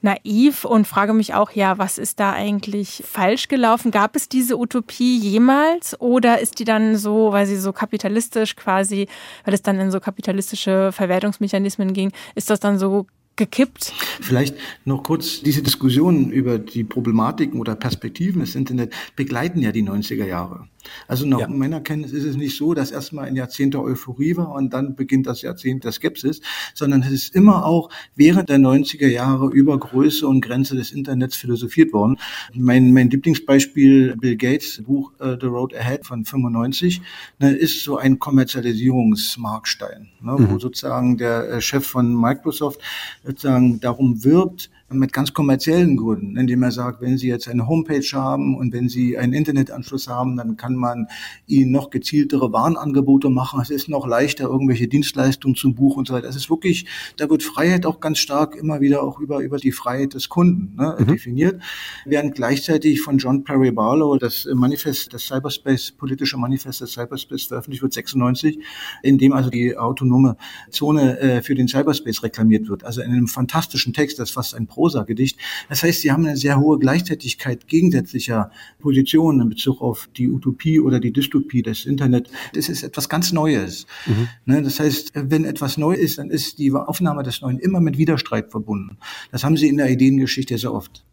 [0.00, 3.90] naiv und frage mich auch, ja, was ist da eigentlich falsch gelaufen?
[3.90, 9.08] Gab es diese Utopie jemals oder ist die dann so, weil sie so kapitalistisch quasi,
[9.44, 13.92] weil es dann in so kapitalistische Verwertungsmechanismen ging, ist das dann so gekippt.
[14.20, 19.82] Vielleicht noch kurz diese Diskussion über die Problematiken oder Perspektiven des Internet begleiten ja die
[19.82, 20.68] 90er Jahre.
[21.08, 21.48] Also nach ja.
[21.48, 24.94] meiner Kenntnis ist es nicht so, dass erstmal ein Jahrzehnt der Euphorie war und dann
[24.94, 26.40] beginnt das Jahrzehnt der Skepsis,
[26.74, 31.36] sondern es ist immer auch während der 90er Jahre über Größe und Grenze des Internets
[31.36, 32.18] philosophiert worden.
[32.54, 37.02] Mein, mein Lieblingsbeispiel, Bill Gates Buch uh, The Road Ahead von 95,
[37.38, 40.50] ne, ist so ein Kommerzialisierungsmarkstein, ne, mhm.
[40.50, 42.80] wo sozusagen der äh, Chef von Microsoft
[43.24, 48.06] sozusagen darum wirbt, mit ganz kommerziellen Gründen, indem er sagt, wenn Sie jetzt eine Homepage
[48.12, 51.06] haben und wenn Sie einen Internetanschluss haben, dann kann man
[51.46, 53.60] Ihnen noch gezieltere Warenangebote machen.
[53.60, 56.28] Es ist noch leichter, irgendwelche Dienstleistungen zu buchen und so weiter.
[56.28, 59.72] Es ist wirklich, da wird Freiheit auch ganz stark immer wieder auch über, über die
[59.72, 61.06] Freiheit des Kunden ne, mhm.
[61.06, 61.62] definiert,
[62.04, 67.82] während gleichzeitig von John Perry Barlow das Manifest, das Cyberspace, politische Manifest des Cyberspace veröffentlicht
[67.82, 68.58] wird, 96,
[69.02, 70.36] in dem also die autonome
[70.70, 72.84] Zone äh, für den Cyberspace reklamiert wird.
[72.84, 75.38] Also in einem fantastischen Text, das fast ein Prosagedicht.
[75.68, 80.80] Das heißt, sie haben eine sehr hohe Gleichzeitigkeit gegensätzlicher Positionen in Bezug auf die Utopie
[80.80, 82.30] oder die Dystopie des Internet.
[82.54, 83.86] Das ist etwas ganz Neues.
[84.06, 84.28] Mhm.
[84.46, 87.98] Ne, das heißt, wenn etwas neu ist, dann ist die Aufnahme des Neuen immer mit
[87.98, 88.96] Widerstreit verbunden.
[89.30, 91.04] Das haben sie in der Ideengeschichte sehr oft.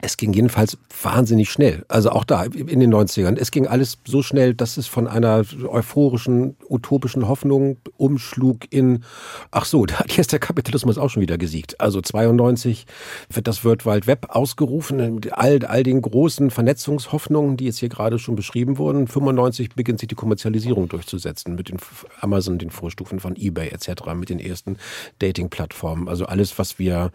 [0.00, 1.84] Es ging jedenfalls wahnsinnig schnell.
[1.88, 3.36] Also auch da in den 90ern.
[3.36, 9.04] Es ging alles so schnell, dass es von einer euphorischen, utopischen Hoffnung umschlug in,
[9.50, 11.80] ach so, da hat jetzt der Kapitalismus auch schon wieder gesiegt.
[11.80, 12.86] Also 92
[13.30, 17.88] wird das World Wide Web ausgerufen, mit all, all den großen Vernetzungshoffnungen, die jetzt hier
[17.88, 19.06] gerade schon beschrieben wurden.
[19.06, 21.78] 95 beginnt sich die Kommerzialisierung durchzusetzen mit den
[22.20, 24.76] Amazon, den Vorstufen von eBay etc., mit den ersten
[25.18, 26.08] Dating-Plattformen.
[26.08, 27.10] Also alles, was wir,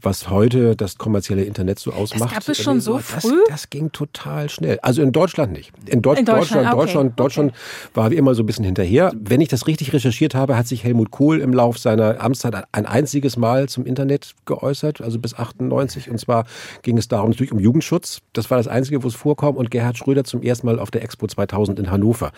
[0.00, 2.30] was heute das kommerzielle Internet so ausmacht.
[2.30, 3.38] Das gab es schon so das, früh?
[3.48, 4.78] Das ging total schnell.
[4.82, 5.72] Also in Deutschland nicht.
[5.86, 6.76] In, Deutsch, in Deutschland, Deutschland, okay.
[6.76, 7.90] Deutschland, Deutschland okay.
[7.94, 9.12] war wie immer so ein bisschen hinterher.
[9.16, 12.86] Wenn ich das richtig recherchiert habe, hat sich Helmut Kohl im Lauf seiner Amtszeit ein
[12.86, 16.10] einziges Mal zum Internet geäußert, also bis 98.
[16.10, 16.44] Und zwar
[16.82, 18.20] ging es darum natürlich um Jugendschutz.
[18.32, 19.56] Das war das Einzige, wo es vorkam.
[19.56, 22.32] Und Gerhard Schröder zum ersten Mal auf der Expo 2000 in Hannover.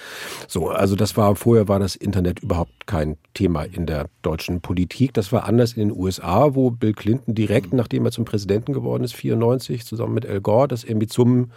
[0.49, 5.14] So, also das war, vorher war das Internet überhaupt kein Thema in der deutschen Politik.
[5.14, 9.05] Das war anders in den USA, wo Bill Clinton direkt, nachdem er zum Präsidenten geworden
[9.05, 11.51] ist, 94, 1994 zusammen mit Al Gore das irgendwie zum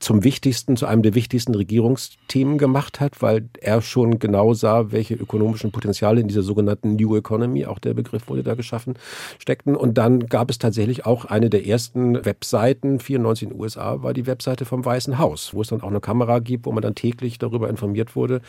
[0.00, 5.14] zum wichtigsten, zu einem der wichtigsten Regierungsthemen gemacht hat, weil er schon genau sah, welche
[5.14, 8.94] ökonomischen Potenziale in dieser sogenannten New Economy, auch der Begriff wurde da geschaffen,
[9.38, 9.76] steckten.
[9.76, 14.12] Und dann gab es tatsächlich auch eine der ersten Webseiten, 94 in den USA, war
[14.12, 16.94] die Webseite vom Weißen Haus, wo es dann auch eine Kamera gibt, wo man dann
[16.94, 18.40] täglich darüber informiert wurde,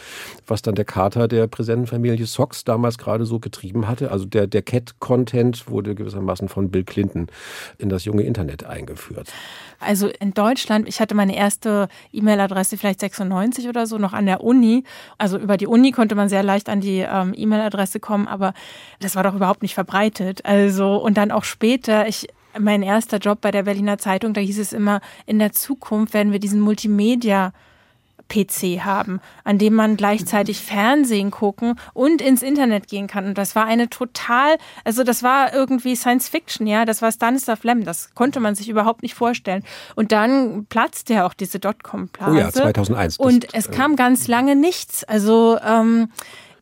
[0.47, 4.11] was dann der Kater der Präsidentenfamilie Sox damals gerade so getrieben hatte.
[4.11, 7.27] Also der, der Cat-Content wurde gewissermaßen von Bill Clinton
[7.77, 9.31] in das junge Internet eingeführt.
[9.79, 14.43] Also in Deutschland, ich hatte meine erste E-Mail-Adresse vielleicht 96 oder so noch an der
[14.43, 14.83] Uni.
[15.17, 18.53] Also über die Uni konnte man sehr leicht an die ähm, E-Mail-Adresse kommen, aber
[18.99, 20.45] das war doch überhaupt nicht verbreitet.
[20.45, 24.59] Also und dann auch später, ich mein erster Job bei der Berliner Zeitung, da hieß
[24.59, 27.53] es immer, in der Zukunft werden wir diesen Multimedia
[28.29, 33.25] PC haben, an dem man gleichzeitig Fernsehen gucken und ins Internet gehen kann.
[33.25, 37.63] Und das war eine total, also das war irgendwie Science Fiction, ja, das war Stanislav
[37.63, 39.63] Lem, das konnte man sich überhaupt nicht vorstellen.
[39.95, 42.31] Und dann platzte ja auch diese Dotcom-Blase.
[42.31, 43.17] Oh ja, 2001.
[43.17, 45.03] Und es kam ganz lange nichts.
[45.03, 46.09] Also ähm,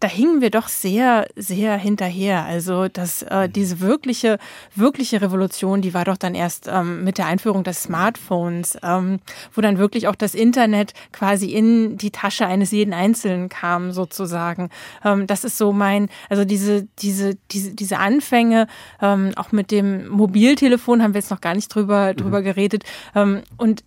[0.01, 2.43] da hingen wir doch sehr, sehr hinterher.
[2.43, 3.53] Also dass äh, mhm.
[3.53, 4.39] diese wirkliche,
[4.75, 9.19] wirkliche Revolution, die war doch dann erst ähm, mit der Einführung des Smartphones, ähm,
[9.53, 14.69] wo dann wirklich auch das Internet quasi in die Tasche eines jeden Einzelnen kam, sozusagen.
[15.05, 18.67] Ähm, das ist so mein, also diese, diese, diese, diese Anfänge,
[19.01, 22.45] ähm, auch mit dem Mobiltelefon haben wir jetzt noch gar nicht drüber, drüber mhm.
[22.45, 22.83] geredet.
[23.13, 23.83] Ähm, und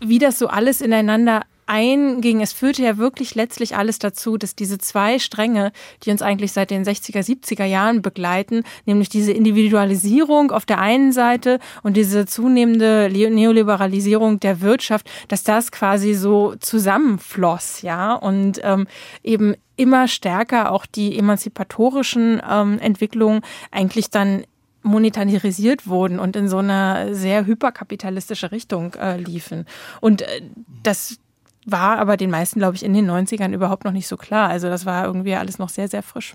[0.00, 2.40] wie das so alles ineinander einging.
[2.40, 5.72] Es führte ja wirklich letztlich alles dazu, dass diese zwei Stränge,
[6.04, 11.12] die uns eigentlich seit den 60er, 70er Jahren begleiten, nämlich diese Individualisierung auf der einen
[11.12, 18.86] Seite und diese zunehmende Neoliberalisierung der Wirtschaft, dass das quasi so zusammenfloss, ja, und ähm,
[19.22, 24.44] eben immer stärker auch die emanzipatorischen ähm, Entwicklungen eigentlich dann
[24.86, 29.66] monetarisiert wurden und in so eine sehr hyperkapitalistische Richtung äh, liefen.
[30.00, 30.42] Und äh,
[30.82, 31.18] das
[31.66, 34.48] war aber den meisten, glaube ich, in den 90ern überhaupt noch nicht so klar.
[34.48, 36.34] Also das war irgendwie alles noch sehr, sehr frisch.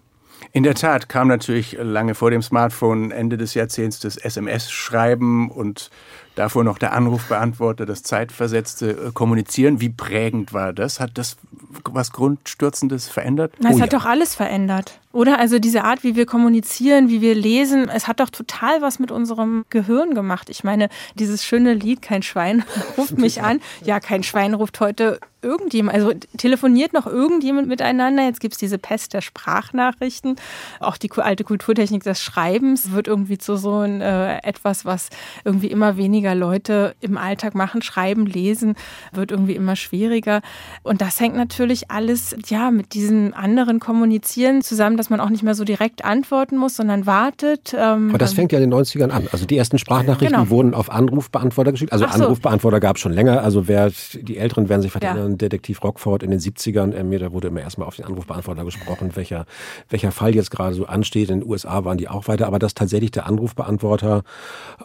[0.54, 5.89] In der Tat kam natürlich lange vor dem Smartphone, Ende des Jahrzehnts, das SMS-Schreiben und
[6.36, 9.82] davor noch der Anrufbeantworter, das zeitversetzte äh, Kommunizieren.
[9.82, 11.00] Wie prägend war das?
[11.00, 11.38] Hat das
[11.84, 13.54] was Grundstürzendes verändert?
[13.60, 14.00] Na, es oh, hat ja.
[14.00, 15.00] doch alles verändert.
[15.13, 15.39] Oder?
[15.39, 19.12] Also diese Art, wie wir kommunizieren, wie wir lesen, es hat doch total was mit
[19.12, 20.50] unserem Gehirn gemacht.
[20.50, 22.63] Ich meine, dieses schöne Lied, kein Schwein
[22.98, 23.60] ruft mich an.
[23.84, 28.24] Ja, kein Schwein ruft heute irgendjemand, also telefoniert noch irgendjemand miteinander.
[28.24, 30.36] Jetzt gibt es diese Pest der Sprachnachrichten.
[30.80, 35.10] Auch die alte Kulturtechnik des Schreibens wird irgendwie zu so ein, äh, etwas, was
[35.44, 37.81] irgendwie immer weniger Leute im Alltag machen.
[37.81, 38.75] Schreiben, lesen
[39.12, 40.41] wird irgendwie immer schwieriger.
[40.84, 45.41] Und das hängt natürlich alles ja mit diesem anderen Kommunizieren zusammen dass man auch nicht
[45.41, 47.73] mehr so direkt antworten muss, sondern wartet.
[47.75, 49.27] Ähm, Aber das fängt ja in den 90ern an.
[49.31, 50.49] Also die ersten Sprachnachrichten genau.
[50.51, 51.91] wurden auf Anrufbeantworter geschickt.
[51.91, 52.12] Also so.
[52.12, 53.41] Anrufbeantworter gab es schon länger.
[53.41, 57.34] Also wer die Älteren werden sich vielleicht erinnern, Detektiv Rockford in den 70ern, äh, da
[57.34, 59.45] wurde immer erstmal auf den Anrufbeantworter gesprochen, welcher,
[59.89, 61.31] welcher Fall jetzt gerade so ansteht.
[61.31, 62.45] In den USA waren die auch weiter.
[62.45, 64.21] Aber dass tatsächlich der Anrufbeantworter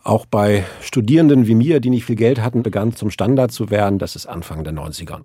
[0.03, 3.99] auch bei Studierenden wie mir, die nicht viel Geld hatten, begann zum Standard zu werden,
[3.99, 5.21] das ist Anfang der 90er.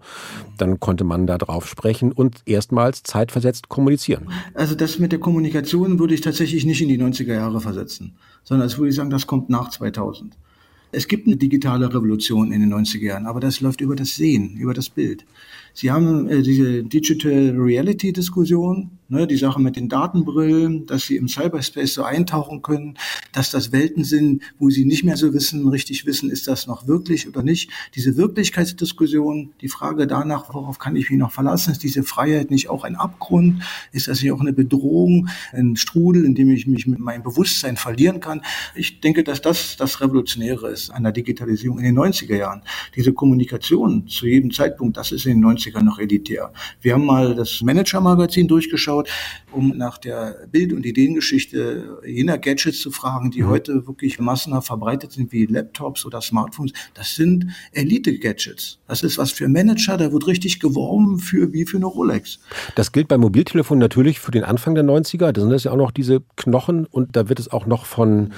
[0.57, 4.29] Dann konnte man da drauf sprechen und erstmals zeitversetzt kommunizieren.
[4.53, 8.67] Also das mit der Kommunikation würde ich tatsächlich nicht in die 90er Jahre versetzen, sondern
[8.67, 10.37] das würde ich sagen, das kommt nach 2000.
[10.93, 14.57] Es gibt eine digitale Revolution in den 90er Jahren, aber das läuft über das Sehen,
[14.57, 15.25] über das Bild.
[15.73, 21.17] Sie haben äh, diese Digital Reality Diskussion, ne, die Sache mit den Datenbrillen, dass Sie
[21.17, 22.97] im Cyberspace so eintauchen können,
[23.33, 26.87] dass das Welten sind, wo Sie nicht mehr so wissen, richtig wissen, ist das noch
[26.87, 27.69] wirklich oder nicht.
[27.95, 32.69] Diese Wirklichkeitsdiskussion, die Frage danach, worauf kann ich mich noch verlassen, ist diese Freiheit nicht
[32.69, 33.61] auch ein Abgrund?
[33.91, 37.77] Ist das nicht auch eine Bedrohung, ein Strudel, in dem ich mich mit meinem Bewusstsein
[37.77, 38.41] verlieren kann?
[38.75, 42.61] Ich denke, dass das das Revolutionäre ist an der Digitalisierung in den 90er Jahren.
[42.95, 46.51] Diese Kommunikation zu jedem Zeitpunkt, das ist in den 90 90er noch elitär.
[46.81, 49.09] Wir haben mal das Manager-Magazin durchgeschaut,
[49.51, 53.47] um nach der Bild- und Ideengeschichte jener Gadgets zu fragen, die mhm.
[53.47, 56.71] heute wirklich massenhaft verbreitet sind, wie Laptops oder Smartphones.
[56.93, 58.79] Das sind Elite-Gadgets.
[58.87, 62.39] Das ist was für Manager, da wird richtig geworben für, wie für eine Rolex.
[62.75, 65.31] Das gilt bei Mobiltelefonen natürlich für den Anfang der 90er.
[65.31, 68.33] Da sind das ja auch noch diese Knochen und da wird es auch noch von,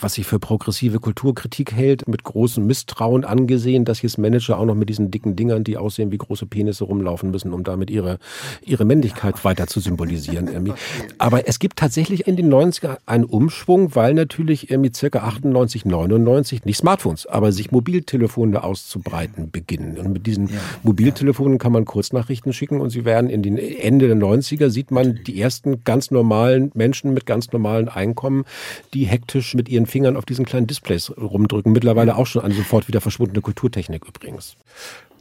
[0.00, 4.74] was sich für progressive Kulturkritik hält, mit großem Misstrauen angesehen, dass jetzt Manager auch noch
[4.74, 8.18] mit diesen dicken Dingern, die aussehen wie große Penisse rumlaufen müssen, um damit ihre,
[8.62, 10.74] ihre Männlichkeit weiter zu symbolisieren.
[11.18, 16.64] Aber es gibt tatsächlich in den 90er einen Umschwung, weil natürlich irgendwie circa 98, 99
[16.64, 19.98] nicht Smartphones, aber sich Mobiltelefone auszubreiten beginnen.
[19.98, 20.50] Und mit diesen
[20.82, 25.20] Mobiltelefonen kann man Kurznachrichten schicken und sie werden in den Ende der 90er sieht man
[25.26, 28.44] die ersten ganz normalen Menschen mit ganz normalen Einkommen,
[28.92, 31.72] die hektisch mit ihren Fingern auf diesen kleinen Displays rumdrücken.
[31.72, 34.56] Mittlerweile auch schon eine sofort wieder verschwundene Kulturtechnik übrigens.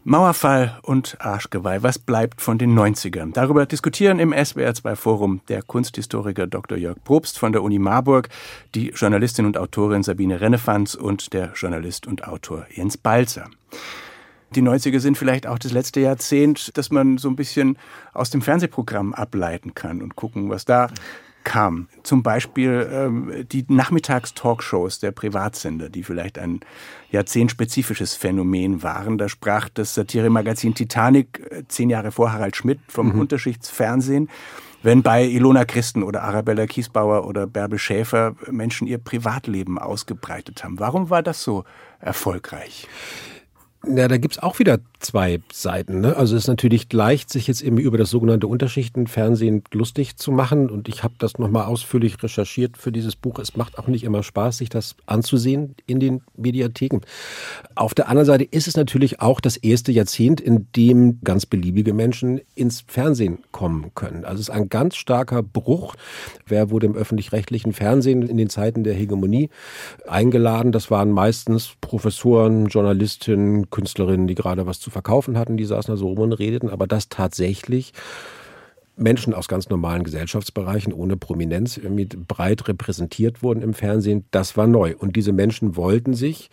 [0.05, 1.81] Mauerfall und Arschgeweih.
[1.81, 3.31] Was bleibt von den 90ern?
[3.33, 6.77] Darüber diskutieren im SWR2 Forum der Kunsthistoriker Dr.
[6.77, 8.27] Jörg Probst von der Uni Marburg,
[8.75, 13.49] die Journalistin und Autorin Sabine Rennefanz und der Journalist und Autor Jens Balzer.
[14.55, 17.77] Die 90er sind vielleicht auch das letzte Jahrzehnt, das man so ein bisschen
[18.13, 20.89] aus dem Fernsehprogramm ableiten kann und gucken, was da
[21.43, 21.87] kam.
[22.03, 26.61] Zum Beispiel ähm, die Nachmittagstalkshows der Privatsender, die vielleicht ein
[27.11, 29.17] jahrzehntspezifisches Phänomen waren.
[29.17, 33.21] Da sprach das Satiremagazin Titanic äh, zehn Jahre vor Harald Schmidt vom mhm.
[33.21, 34.29] Unterschichtsfernsehen.
[34.81, 40.77] Wenn bei Ilona Christen oder Arabella Kiesbauer oder Bärbel Schäfer Menschen ihr Privatleben ausgebreitet haben.
[40.77, 41.63] Warum war das so
[42.01, 42.89] erfolgreich?
[43.85, 45.99] Ja, da gibt's auch wieder zwei Seiten.
[45.99, 46.15] Ne?
[46.15, 50.69] Also es ist natürlich leicht, sich jetzt eben über das sogenannte Unterschichtenfernsehen lustig zu machen.
[50.69, 53.39] Und ich habe das nochmal ausführlich recherchiert für dieses Buch.
[53.39, 57.01] Es macht auch nicht immer Spaß, sich das anzusehen in den Mediatheken.
[57.75, 61.93] Auf der anderen Seite ist es natürlich auch das erste Jahrzehnt, in dem ganz beliebige
[61.93, 64.23] Menschen ins Fernsehen kommen können.
[64.23, 65.95] Also es ist ein ganz starker Bruch.
[66.45, 69.49] Wer wurde im öffentlich-rechtlichen Fernsehen in den Zeiten der Hegemonie
[70.07, 70.71] eingeladen?
[70.71, 75.97] Das waren meistens Professoren, Journalistinnen, Künstlerinnen, die gerade was zu verkaufen hatten, die saßen da
[75.97, 77.91] so rum und redeten, aber dass tatsächlich
[78.95, 84.67] Menschen aus ganz normalen Gesellschaftsbereichen ohne Prominenz irgendwie breit repräsentiert wurden im Fernsehen, das war
[84.67, 84.95] neu.
[84.95, 86.49] Und diese Menschen wollten sich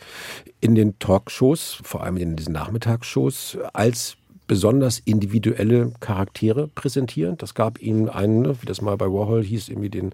[0.60, 4.16] in den Talkshows, vor allem in diesen Nachmittagsshows, als
[4.50, 7.36] besonders individuelle Charaktere präsentieren.
[7.38, 10.10] Das gab ihnen einen, ne, wie das mal bei Warhol hieß, irgendwie den,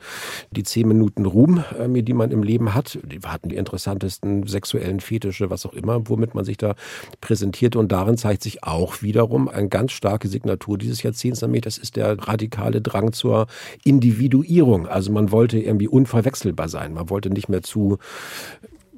[0.51, 2.99] die zehn Minuten Ruhm, äh, die man im Leben hat.
[3.03, 6.75] Die hatten die interessantesten sexuellen Fetische, was auch immer, womit man sich da
[7.23, 7.79] präsentierte.
[7.79, 11.97] Und darin zeigt sich auch wiederum eine ganz starke Signatur dieses Jahrzehnts, nämlich das ist
[11.97, 13.47] der radikale Drang zur
[13.85, 14.87] Individuierung.
[14.87, 16.93] Also man wollte irgendwie unverwechselbar sein.
[16.93, 17.97] Man wollte nicht mehr zu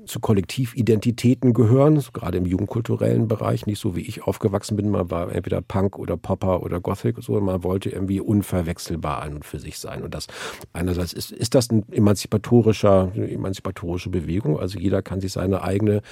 [0.08, 5.32] zu Kollektividentitäten gehören, gerade im jugendkulturellen Bereich, nicht so wie ich aufgewachsen bin, man war
[5.32, 9.78] entweder Punk oder Popper oder Gothic, so man wollte irgendwie unverwechselbar an und für sich
[9.78, 10.02] sein.
[10.02, 10.26] Und das
[10.72, 16.02] einerseits ist, ist das ein emanzipatorischer, eine emanzipatorische Bewegung, also jeder kann sich seine eigene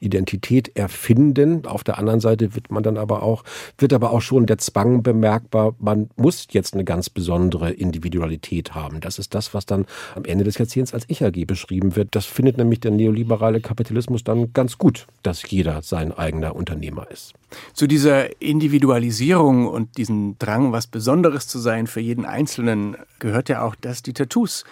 [0.00, 1.66] Identität erfinden.
[1.66, 3.44] Auf der anderen Seite wird man dann aber auch,
[3.78, 9.00] wird aber auch schon der Zwang bemerkbar, man muss jetzt eine ganz besondere Individualität haben.
[9.00, 12.08] Das ist das, was dann am Ende des Jahrzehnts als Ich-AG beschrieben wird.
[12.12, 17.10] Das findet nämlich der neoliberale neoliberale Kapitalismus dann ganz gut, dass jeder sein eigener Unternehmer
[17.10, 17.34] ist.
[17.72, 23.62] Zu dieser Individualisierung und diesem Drang, was Besonderes zu sein für jeden Einzelnen, gehört ja
[23.62, 24.64] auch, dass die Tattoos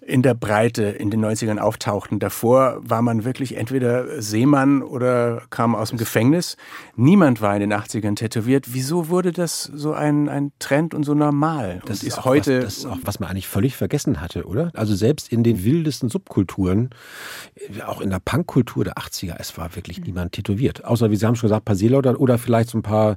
[0.00, 2.18] in der Breite in den 90ern auftauchten.
[2.18, 6.56] Davor war man wirklich entweder Seemann oder kam aus dem Gefängnis.
[6.96, 8.72] Niemand war in den 80ern tätowiert.
[8.72, 11.82] Wieso wurde das so ein, ein Trend und so normal?
[11.84, 12.58] Das und ist, heute.
[12.58, 14.70] Was, das ist auch, was man eigentlich völlig vergessen hatte, oder?
[14.74, 16.90] Also selbst in den wildesten Subkulturen,
[17.86, 20.84] auch in der Punkkultur der 80er, es war wirklich niemand tätowiert.
[20.84, 23.16] Außer, wie Sie haben schon gesagt, ein paar Seeleute oder vielleicht so ein paar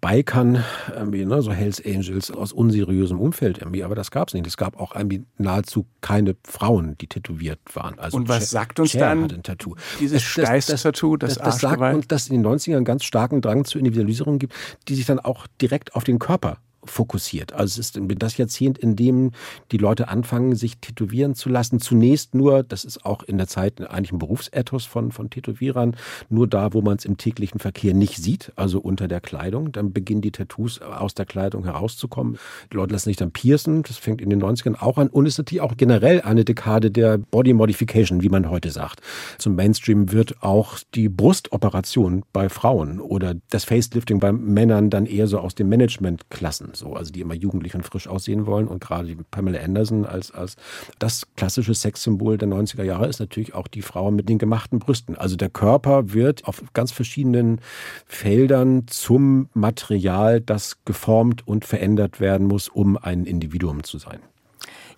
[0.00, 0.64] Bikern,
[1.10, 3.82] ne, so Hells Angels aus unseriösem Umfeld irgendwie.
[3.82, 4.46] Aber das gab es nicht.
[4.46, 7.98] Es gab auch irgendwie nahezu keine viele Frauen, die tätowiert waren.
[7.98, 9.74] Also und was Cher, sagt uns Cher dann ein Tattoo.
[9.98, 13.04] dieses Steiß-Tattoo, das, das, das, das sagt uns, dass es in den 90ern einen ganz
[13.04, 14.54] starken Drang zur Individualisierung gibt,
[14.88, 17.52] die sich dann auch direkt auf den Körper fokussiert.
[17.52, 19.32] Also es ist das Jahrzehnt, in dem
[19.72, 21.80] die Leute anfangen, sich tätowieren zu lassen.
[21.80, 25.96] Zunächst nur, das ist auch in der Zeit eigentlich ein Berufsethos von, von Tätowierern,
[26.28, 29.72] nur da, wo man es im täglichen Verkehr nicht sieht, also unter der Kleidung.
[29.72, 32.38] Dann beginnen die Tattoos aus der Kleidung herauszukommen.
[32.72, 33.82] Die Leute lassen sich dann piercen.
[33.82, 35.08] Das fängt in den 90ern auch an.
[35.08, 39.00] Und es ist natürlich auch generell eine Dekade der Body Modification, wie man heute sagt.
[39.38, 45.26] Zum Mainstream wird auch die Brustoperation bei Frauen oder das Facelifting bei Männern dann eher
[45.26, 48.68] so aus den Managementklassen so, also die immer jugendlich und frisch aussehen wollen.
[48.68, 50.56] Und gerade die Pamela Anderson als, als
[50.98, 55.16] das klassische Sexsymbol der 90er Jahre ist natürlich auch die Frau mit den gemachten Brüsten.
[55.16, 57.60] Also der Körper wird auf ganz verschiedenen
[58.06, 64.20] Feldern zum Material, das geformt und verändert werden muss, um ein Individuum zu sein.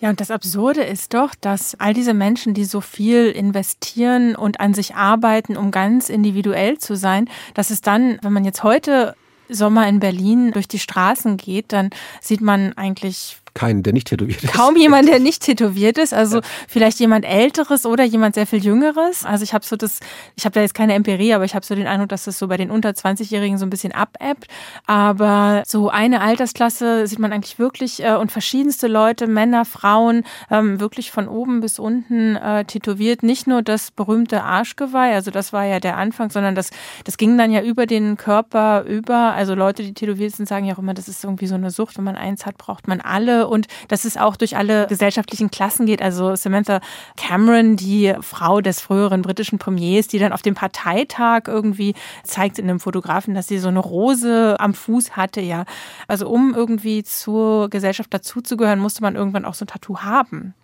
[0.02, 4.58] Ja, und das Absurde ist doch, dass all diese Menschen, die so viel investieren und
[4.58, 9.14] an sich arbeiten, um ganz individuell zu sein, dass es dann, wenn man jetzt heute
[9.48, 14.42] Sommer in Berlin durch die Straßen geht, dann sieht man eigentlich keinen, der nicht tätowiert
[14.42, 14.52] ist.
[14.52, 16.14] Kaum jemand, der nicht tätowiert ist.
[16.14, 16.42] Also ja.
[16.68, 19.24] vielleicht jemand Älteres oder jemand sehr viel Jüngeres.
[19.24, 20.00] Also ich habe so das,
[20.36, 22.48] ich habe da jetzt keine Empirie, aber ich habe so den Eindruck, dass das so
[22.48, 24.46] bei den unter 20-Jährigen so ein bisschen abebbt.
[24.86, 30.80] Aber so eine Altersklasse sieht man eigentlich wirklich äh, und verschiedenste Leute, Männer, Frauen, ähm,
[30.80, 33.22] wirklich von oben bis unten äh, tätowiert.
[33.22, 36.70] Nicht nur das berühmte Arschgeweih, also das war ja der Anfang, sondern das,
[37.04, 39.32] das ging dann ja über den Körper über.
[39.32, 41.98] Also Leute, die tätowiert sind, sagen ja auch immer, das ist irgendwie so eine Sucht.
[41.98, 45.86] Wenn man eins hat, braucht man alle und dass es auch durch alle gesellschaftlichen Klassen
[45.86, 46.02] geht.
[46.02, 46.80] Also Samantha
[47.16, 52.68] Cameron, die Frau des früheren britischen Premiers, die dann auf dem Parteitag irgendwie zeigt in
[52.68, 55.64] einem Fotografen, dass sie so eine Rose am Fuß hatte, ja.
[56.08, 60.54] Also um irgendwie zur Gesellschaft dazuzugehören, musste man irgendwann auch so ein Tattoo haben.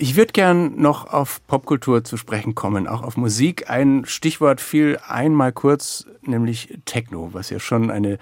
[0.00, 3.68] Ich würde gern noch auf Popkultur zu sprechen kommen, auch auf Musik.
[3.68, 8.18] Ein Stichwort fiel einmal kurz, nämlich Techno, was ja schon eine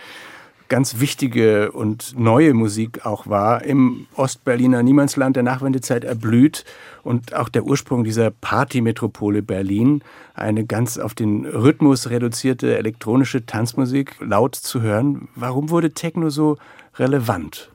[0.69, 6.65] ganz wichtige und neue Musik auch war, im Ostberliner Niemandsland der Nachwendezeit erblüht
[7.03, 10.03] und auch der Ursprung dieser Partymetropole Berlin,
[10.35, 15.29] eine ganz auf den Rhythmus reduzierte elektronische Tanzmusik laut zu hören.
[15.35, 16.57] Warum wurde Techno so
[16.97, 17.71] relevant?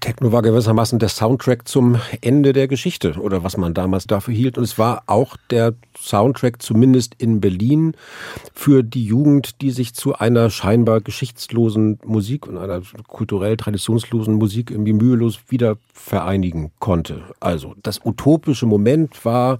[0.00, 4.58] Techno war gewissermaßen der Soundtrack zum Ende der Geschichte oder was man damals dafür hielt.
[4.58, 7.94] Und es war auch der Soundtrack, zumindest in Berlin,
[8.54, 14.70] für die Jugend, die sich zu einer scheinbar geschichtslosen Musik und einer kulturell traditionslosen Musik
[14.70, 17.22] irgendwie mühelos wieder vereinigen konnte.
[17.40, 19.58] Also das utopische Moment war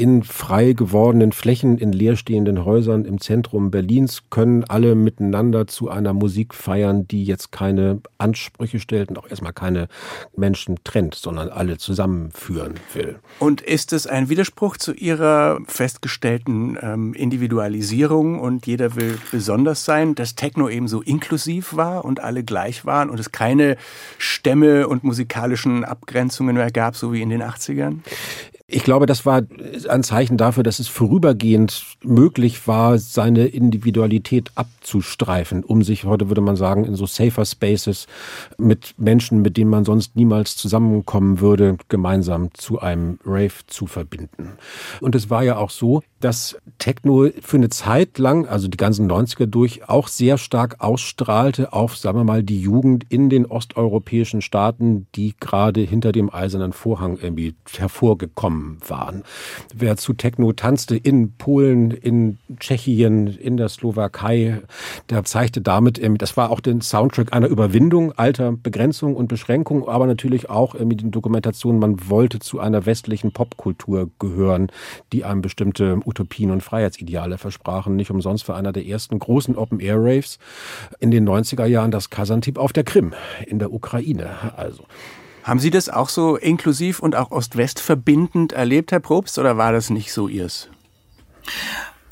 [0.00, 6.14] in frei gewordenen Flächen, in leerstehenden Häusern im Zentrum Berlins können alle miteinander zu einer
[6.14, 9.88] Musik feiern, die jetzt keine Ansprüche stellt und auch erstmal keine
[10.34, 13.18] Menschen trennt, sondern alle zusammenführen will.
[13.40, 20.14] Und ist es ein Widerspruch zu Ihrer festgestellten ähm, Individualisierung und jeder will besonders sein,
[20.14, 23.76] dass Techno eben so inklusiv war und alle gleich waren und es keine
[24.16, 25.04] Stämme und
[25.60, 27.98] musikalischen Abgrenzungen mehr gab, so wie in den 80ern?
[28.72, 29.42] Ich glaube, das war
[29.88, 36.40] ein Zeichen dafür, dass es vorübergehend möglich war, seine Individualität abzustreifen, um sich, heute würde
[36.40, 38.06] man sagen, in so safer Spaces
[38.58, 44.52] mit Menschen, mit denen man sonst niemals zusammenkommen würde, gemeinsam zu einem Rave zu verbinden.
[45.00, 49.10] Und es war ja auch so, dass Techno für eine Zeit lang, also die ganzen
[49.10, 54.42] 90er durch, auch sehr stark ausstrahlte auf, sagen wir mal, die Jugend in den osteuropäischen
[54.42, 59.24] Staaten, die gerade hinter dem eisernen Vorhang irgendwie hervorgekommen waren.
[59.74, 64.62] Wer zu Techno tanzte in Polen, in Tschechien, in der Slowakei,
[65.08, 70.06] der zeigte damit, das war auch den Soundtrack einer Überwindung alter Begrenzung und Beschränkung, aber
[70.06, 74.68] natürlich auch mit den Dokumentationen, man wollte zu einer westlichen Popkultur gehören,
[75.12, 77.96] die einem bestimmte Utopien und Freiheitsideale versprachen.
[77.96, 80.38] Nicht umsonst war einer der ersten großen Open-Air-Raves
[80.98, 83.14] in den 90er Jahren das Kasantip auf der Krim
[83.46, 84.30] in der Ukraine.
[84.56, 84.84] Also.
[85.42, 89.72] Haben Sie das auch so inklusiv und auch Ost-West verbindend erlebt, Herr Probst, oder war
[89.72, 90.68] das nicht so Ihrs?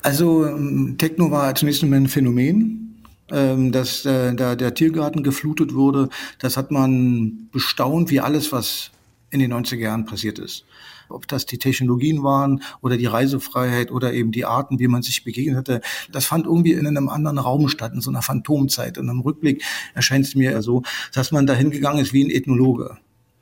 [0.01, 2.89] Also ähm, Techno war zunächst einmal ein Phänomen
[3.31, 6.09] ähm, dass äh, der Tiergarten geflutet wurde.
[6.39, 8.91] Das hat man bestaunt, wie alles, was
[9.29, 10.65] in den 90er Jahren passiert ist
[11.11, 15.23] ob das die Technologien waren oder die Reisefreiheit oder eben die Arten, wie man sich
[15.23, 15.81] begegnet hatte.
[16.11, 18.99] Das fand irgendwie in einem anderen Raum statt, in so einer Phantomzeit.
[18.99, 19.63] Und im Rückblick
[19.95, 22.99] erscheint es mir so, dass man da hingegangen ist wie ein Ethnologe.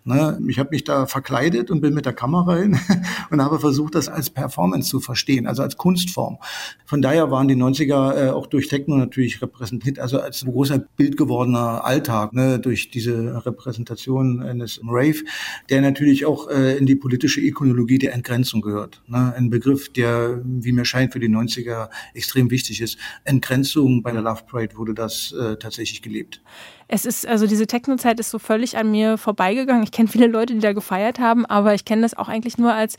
[0.08, 0.40] Ne?
[0.48, 2.80] Ich habe mich da verkleidet und bin mit der Kamera hin
[3.30, 6.38] und habe versucht, das als Performance zu verstehen, also als Kunstform.
[6.86, 11.18] Von daher waren die 90er äh, auch durch Techno natürlich repräsentiert, also als großer Bild
[11.18, 12.58] gewordener Alltag, ne?
[12.58, 15.24] durch diese Repräsentation eines Rave,
[15.70, 19.02] der natürlich auch äh, in die politische Ikonologie der Entgrenzung gehört.
[19.08, 19.34] Ne?
[19.36, 22.98] Ein Begriff, der, wie mir scheint, für die 90er extrem wichtig ist.
[23.26, 26.42] Entgrenzung bei der Love Parade wurde das äh, tatsächlich gelebt.
[26.88, 29.84] Es ist, also diese Techno-Zeit ist so völlig an mir vorbeigegangen.
[29.84, 32.74] Ich kenne viele Leute, die da gefeiert haben, aber ich kenne das auch eigentlich nur
[32.74, 32.96] als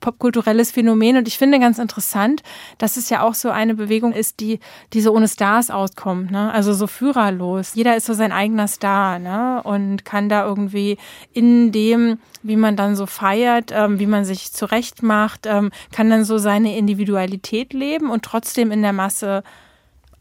[0.00, 1.16] popkulturelles Phänomen.
[1.16, 2.42] Und ich finde ganz interessant,
[2.78, 4.60] dass es ja auch so eine Bewegung ist, die,
[4.92, 6.52] die so ohne Stars auskommt, ne?
[6.52, 7.74] Also so führerlos.
[7.74, 9.60] Jeder ist so sein eigener Star, ne?
[9.64, 10.96] Und kann da irgendwie
[11.32, 16.10] in dem, wie man dann so feiert, ähm, wie man sich zurecht macht, ähm, kann
[16.10, 19.42] dann so seine Individualität leben und trotzdem in der Masse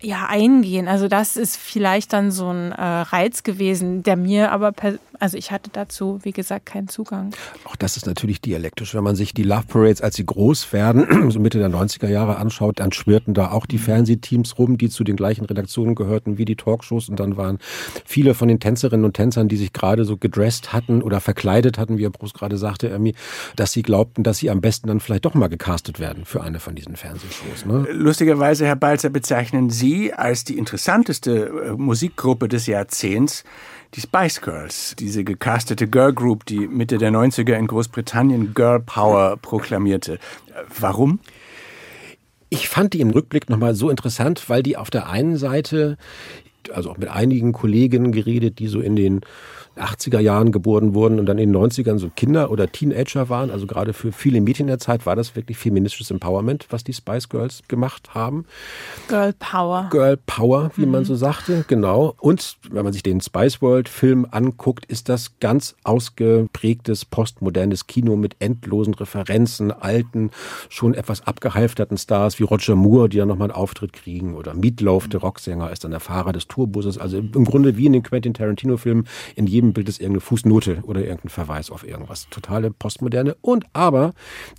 [0.02, 0.88] ja, eingehen.
[0.88, 5.38] Also das ist vielleicht dann so ein äh, Reiz gewesen, der mir aber per also
[5.38, 7.30] ich hatte dazu, wie gesagt, keinen Zugang.
[7.66, 8.96] Auch das ist natürlich dialektisch.
[8.96, 12.38] Wenn man sich die Love Parades, als sie groß werden, so Mitte der 90er Jahre
[12.38, 16.46] anschaut, dann schwirrten da auch die Fernsehteams rum, die zu den gleichen Redaktionen gehörten wie
[16.46, 17.08] die Talkshows.
[17.08, 17.60] Und dann waren
[18.04, 22.00] viele von den Tänzerinnen und Tänzern, die sich gerade so gedresst hatten oder verkleidet hatten,
[22.00, 23.14] wie Herr Bruce gerade sagte, Ermi,
[23.56, 26.60] dass sie glaubten, dass sie am besten dann vielleicht doch mal gecastet werden für eine
[26.60, 27.68] von diesen Fernsehshows.
[27.68, 27.86] Ne?
[27.92, 33.44] Lustigerweise, Herr Balzer, bezeichnen Sie als die interessanteste äh, Musikgruppe des Jahrzehnts
[33.94, 39.38] die Spice Girls, diese gecastete Girl Group, die Mitte der 90er in Großbritannien Girl Power
[39.38, 40.18] proklamierte.
[40.80, 41.20] Warum?
[42.50, 45.98] Ich fand die im Rückblick nochmal so interessant, weil die auf der einen Seite,
[46.74, 49.22] also auch mit einigen Kolleginnen geredet, die so in den
[49.82, 53.50] 80er Jahren geboren wurden und dann in den 90ern so Kinder oder Teenager waren.
[53.50, 57.30] Also gerade für viele Mädchen der Zeit war das wirklich feministisches Empowerment, was die Spice
[57.30, 58.46] Girls gemacht haben.
[59.08, 59.88] Girl Power.
[59.92, 60.92] Girl Power, wie mhm.
[60.92, 62.16] man so sagte, genau.
[62.20, 68.16] Und wenn man sich den Spice World Film anguckt, ist das ganz ausgeprägtes postmodernes Kino
[68.16, 70.32] mit endlosen Referenzen, alten,
[70.70, 75.08] schon etwas abgehalfterten Stars wie Roger Moore, die ja nochmal einen Auftritt kriegen oder Meatloaf,
[75.08, 76.98] der Rocksänger, ist dann der Fahrer des Tourbusses.
[76.98, 80.80] Also im Grunde wie in den Quentin Tarantino Filmen in jedem Bild ist irgendeine Fußnote
[80.84, 82.28] oder irgendein Verweis auf irgendwas.
[82.30, 83.36] Totale Postmoderne.
[83.42, 84.14] Und aber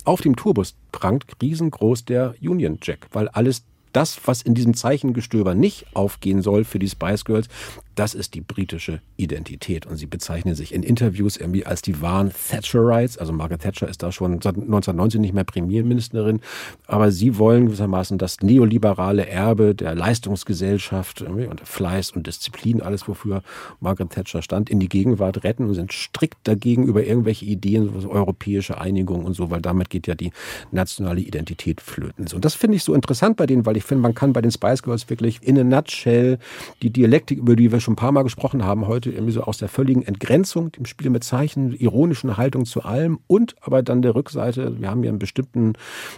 [0.05, 5.55] auf dem Tourbus prangt riesengroß der Union Jack, weil alles das, was in diesem Zeichengestöber
[5.55, 7.47] nicht aufgehen soll für die Spice Girls,
[7.95, 9.85] das ist die britische Identität.
[9.85, 13.17] Und sie bezeichnen sich in Interviews irgendwie als die wahren Thatcherites.
[13.17, 16.41] Also Margaret Thatcher ist da schon seit 1990 nicht mehr Premierministerin.
[16.87, 23.43] Aber sie wollen gewissermaßen das neoliberale Erbe der Leistungsgesellschaft und Fleiß und Disziplin, alles wofür
[23.79, 28.09] Margaret Thatcher stand, in die Gegenwart retten und sind strikt dagegen über irgendwelche Ideen, so
[28.09, 30.31] europäische Einigung und so, weil damit geht ja die
[30.71, 32.25] nationale Identität flöten.
[32.33, 34.51] Und das finde ich so interessant bei denen, weil ich finde, man kann bei den
[34.51, 36.39] Spice Girls wirklich in a nutshell
[36.81, 39.57] die Dialektik, über die wir schon ein paar Mal gesprochen haben, heute irgendwie so aus
[39.57, 44.15] der völligen Entgrenzung, dem Spiel mit Zeichen, ironischen Haltung zu allem und aber dann der
[44.15, 45.73] Rückseite, wir haben hier einen bestimmten,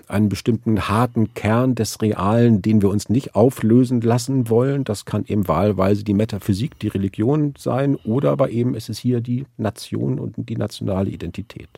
[0.08, 4.84] einen bestimmten harten Kern des Realen, den wir uns nicht auflösen lassen wollen.
[4.84, 9.22] Das kann eben wahlweise die Metaphysik, die Religion sein oder aber eben ist es hier
[9.22, 11.70] die Nation und die nationale Identität.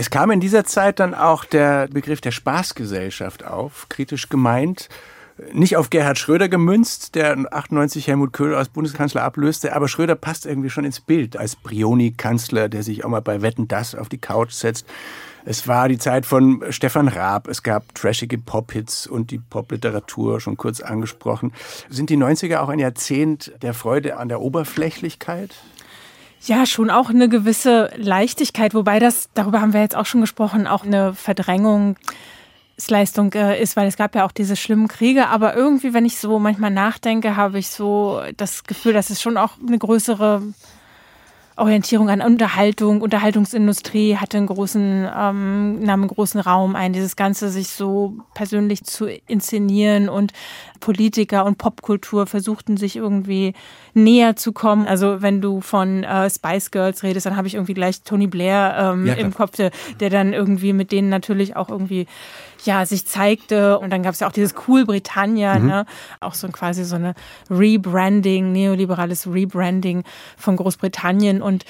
[0.00, 4.88] Es kam in dieser Zeit dann auch der Begriff der Spaßgesellschaft auf, kritisch gemeint
[5.52, 10.46] nicht auf Gerhard Schröder gemünzt, der 98 Helmut Kohl als Bundeskanzler ablöste, aber Schröder passt
[10.46, 14.18] irgendwie schon ins Bild als Brioni-Kanzler, der sich auch mal bei Wetten das auf die
[14.18, 14.86] Couch setzt.
[15.44, 17.48] Es war die Zeit von Stefan Raab.
[17.48, 21.52] Es gab trashige Pop-Hits und die Popliteratur schon kurz angesprochen.
[21.88, 25.54] Sind die 90er auch ein Jahrzehnt der Freude an der Oberflächlichkeit?
[26.46, 30.66] Ja, schon auch eine gewisse Leichtigkeit, wobei das, darüber haben wir jetzt auch schon gesprochen,
[30.66, 31.96] auch eine Verdrängung
[32.88, 36.16] Leistung äh, ist, weil es gab ja auch diese schlimmen Kriege, aber irgendwie, wenn ich
[36.16, 40.42] so manchmal nachdenke, habe ich so das Gefühl, dass es schon auch eine größere
[41.60, 47.50] Orientierung an Unterhaltung, Unterhaltungsindustrie hatte einen großen, ähm, nahm einen großen Raum ein, dieses Ganze
[47.50, 50.08] sich so persönlich zu inszenieren.
[50.08, 50.32] Und
[50.80, 53.52] Politiker und Popkultur versuchten sich irgendwie
[53.94, 54.86] näher zu kommen.
[54.86, 58.92] Also wenn du von äh, Spice Girls redest, dann habe ich irgendwie gleich Tony Blair
[58.94, 59.70] ähm, ja, im Kopf, der,
[60.00, 62.06] der dann irgendwie mit denen natürlich auch irgendwie
[62.64, 63.78] ja, sich zeigte.
[63.78, 65.66] Und dann gab es ja auch dieses Cool Britannia, mhm.
[65.66, 65.86] ne?
[66.20, 67.14] auch so quasi so eine
[67.50, 70.04] Rebranding, neoliberales Rebranding
[70.36, 71.64] von Großbritannien und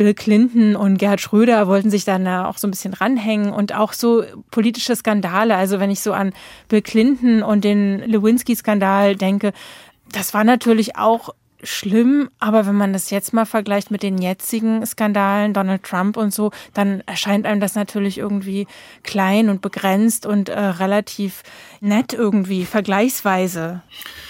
[0.00, 3.74] Bill Clinton und Gerhard Schröder wollten sich dann da auch so ein bisschen ranhängen und
[3.74, 5.54] auch so politische Skandale.
[5.54, 6.32] Also wenn ich so an
[6.68, 9.52] Bill Clinton und den Lewinsky-Skandal denke,
[10.10, 14.84] das war natürlich auch schlimm, aber wenn man das jetzt mal vergleicht mit den jetzigen
[14.84, 18.66] Skandalen, Donald Trump und so, dann erscheint einem das natürlich irgendwie
[19.02, 21.42] klein und begrenzt und äh, relativ
[21.80, 23.82] nett irgendwie, vergleichsweise.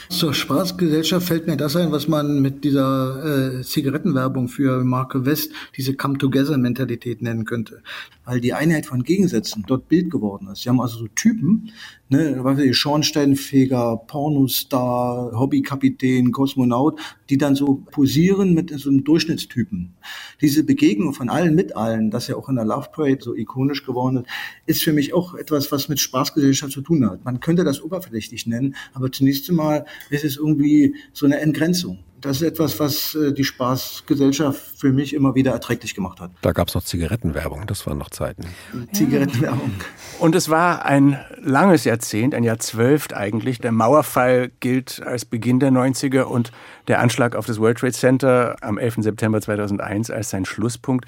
[0.09, 5.53] Zur Spaßgesellschaft fällt mir das ein, was man mit dieser äh, Zigarettenwerbung für Marke West
[5.77, 7.83] diese Come-Together-Mentalität nennen könnte.
[8.25, 10.63] Weil die Einheit von Gegensätzen dort Bild geworden ist.
[10.63, 11.71] Sie haben also so Typen,
[12.09, 16.99] ne, Schornsteinfeger, Pornostar, Hobbykapitän, Kosmonaut,
[17.31, 19.95] die dann so posieren mit so einem Durchschnittstypen.
[20.41, 23.85] Diese Begegnung von allen mit allen, das ja auch in der Love Parade so ikonisch
[23.85, 24.25] geworden
[24.67, 27.25] ist, ist für mich auch etwas, was mit Spaßgesellschaft zu tun hat.
[27.25, 32.37] Man könnte das oberflächlich nennen, aber zunächst einmal ist es irgendwie so eine Entgrenzung das
[32.37, 36.31] ist etwas, was äh, die Spaßgesellschaft für mich immer wieder erträglich gemacht hat.
[36.43, 38.45] Da gab es noch Zigarettenwerbung, das waren noch Zeiten.
[38.93, 39.73] Zigarettenwerbung.
[40.19, 43.59] Und es war ein langes Jahrzehnt, ein Jahrzwölft eigentlich.
[43.59, 46.53] Der Mauerfall gilt als Beginn der 90er und
[46.89, 48.97] der Anschlag auf das World Trade Center am 11.
[48.99, 51.07] September 2001 als sein Schlusspunkt.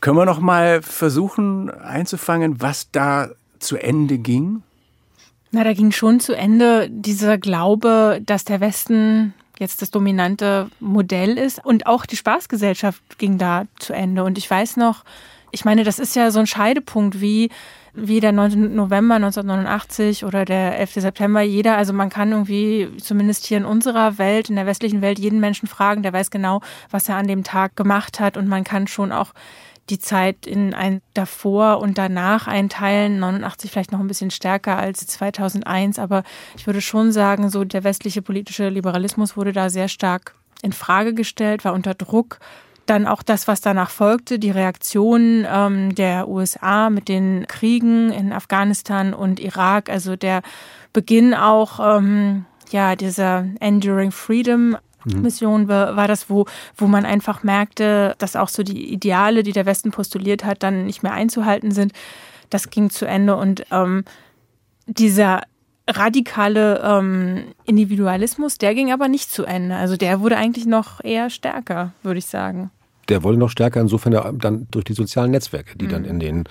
[0.00, 4.62] Können wir noch mal versuchen einzufangen, was da zu Ende ging?
[5.50, 11.38] Na, da ging schon zu Ende dieser Glaube, dass der Westen jetzt das dominante Modell
[11.38, 11.64] ist.
[11.64, 14.24] Und auch die Spaßgesellschaft ging da zu Ende.
[14.24, 15.04] Und ich weiß noch,
[15.50, 17.50] ich meine, das ist ja so ein Scheidepunkt wie,
[17.94, 18.74] wie der 9.
[18.74, 20.94] November 1989 oder der 11.
[20.94, 21.40] September.
[21.40, 25.40] Jeder, also man kann irgendwie, zumindest hier in unserer Welt, in der westlichen Welt, jeden
[25.40, 28.36] Menschen fragen, der weiß genau, was er an dem Tag gemacht hat.
[28.36, 29.32] Und man kann schon auch
[29.90, 33.18] die Zeit in ein davor und danach einteilen.
[33.18, 36.22] 89 vielleicht noch ein bisschen stärker als 2001, aber
[36.56, 41.14] ich würde schon sagen, so der westliche politische Liberalismus wurde da sehr stark in Frage
[41.14, 42.38] gestellt, war unter Druck.
[42.86, 48.32] Dann auch das, was danach folgte, die Reaktion ähm, der USA mit den Kriegen in
[48.32, 50.42] Afghanistan und Irak, also der
[50.94, 54.76] Beginn auch ähm, ja dieser Enduring Freedom.
[55.04, 56.46] Mission war, war das, wo,
[56.76, 60.86] wo man einfach merkte, dass auch so die Ideale, die der Westen postuliert hat, dann
[60.86, 61.92] nicht mehr einzuhalten sind.
[62.50, 64.04] Das ging zu Ende und ähm,
[64.86, 65.42] dieser
[65.86, 69.76] radikale ähm, Individualismus, der ging aber nicht zu Ende.
[69.76, 72.70] Also der wurde eigentlich noch eher stärker, würde ich sagen
[73.08, 75.90] der wurde noch stärker insofern dann durch die sozialen Netzwerke, die mhm.
[75.90, 76.44] dann in den,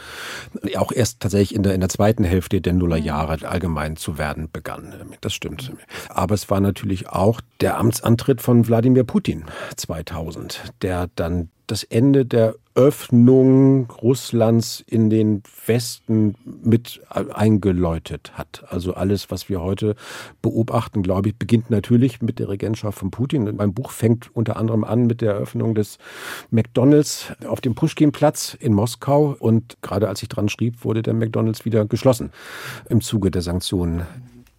[0.77, 3.45] auch erst tatsächlich in der, in der zweiten Hälfte der Nullerjahre mhm.
[3.45, 4.93] allgemein zu werden begann.
[5.21, 5.71] Das stimmt.
[6.09, 9.45] Aber es war natürlich auch der Amtsantritt von Wladimir Putin
[9.75, 18.65] 2000, der dann das Ende der Öffnung Russlands in den Westen mit eingeläutet hat.
[18.69, 19.95] Also alles, was wir heute
[20.43, 23.55] beobachten, glaube ich, beginnt natürlich mit der Regentschaft von Putin.
[23.57, 25.97] Mein Buch fängt unter anderem an mit der Eröffnung des
[26.51, 29.35] McDonalds auf dem Pushkin-Platz in Moskau.
[29.39, 32.31] Und gerade als ich dran schrieb, wurde der McDonalds wieder geschlossen
[32.89, 34.03] im Zuge der Sanktionen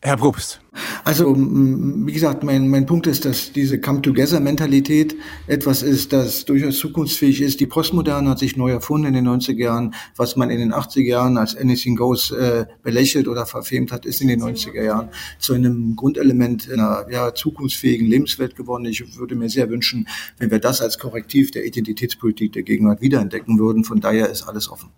[0.00, 0.60] Herr Probst.
[1.02, 5.16] Also, wie gesagt, mein, mein Punkt ist, dass diese Come-Together-Mentalität
[5.48, 7.58] etwas ist, das durchaus zukunftsfähig ist.
[7.58, 9.94] Die Postmoderne hat sich neu erfunden in den 90er Jahren.
[10.14, 14.20] Was man in den 80er Jahren als Anything Goes äh, belächelt oder verfemt hat, ist
[14.20, 15.08] in den 90er Jahren
[15.40, 18.84] zu einem Grundelement einer ja, zukunftsfähigen Lebenswelt geworden.
[18.84, 20.06] Ich würde mir sehr wünschen,
[20.38, 23.82] wenn wir das als Korrektiv der Identitätspolitik der Gegenwart wiederentdecken würden.
[23.82, 24.90] Von daher ist alles offen.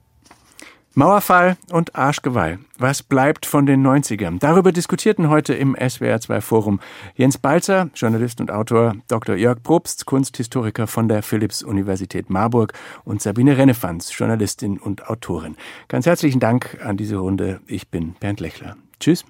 [0.95, 2.59] Mauerfall und Arschgeweih.
[2.79, 4.41] Was bleibt von den 90ern?
[4.41, 6.81] Darüber diskutierten heute im SWR2 Forum
[7.15, 9.37] Jens Balzer, Journalist und Autor, Dr.
[9.37, 12.73] Jörg Probst, Kunsthistoriker von der Philipps-Universität Marburg
[13.05, 15.57] und Sabine Rennefanz, Journalistin und Autorin.
[15.87, 17.61] Ganz herzlichen Dank an diese Runde.
[17.69, 18.77] Ich bin Bernd Lechler.
[18.99, 19.25] Tschüss.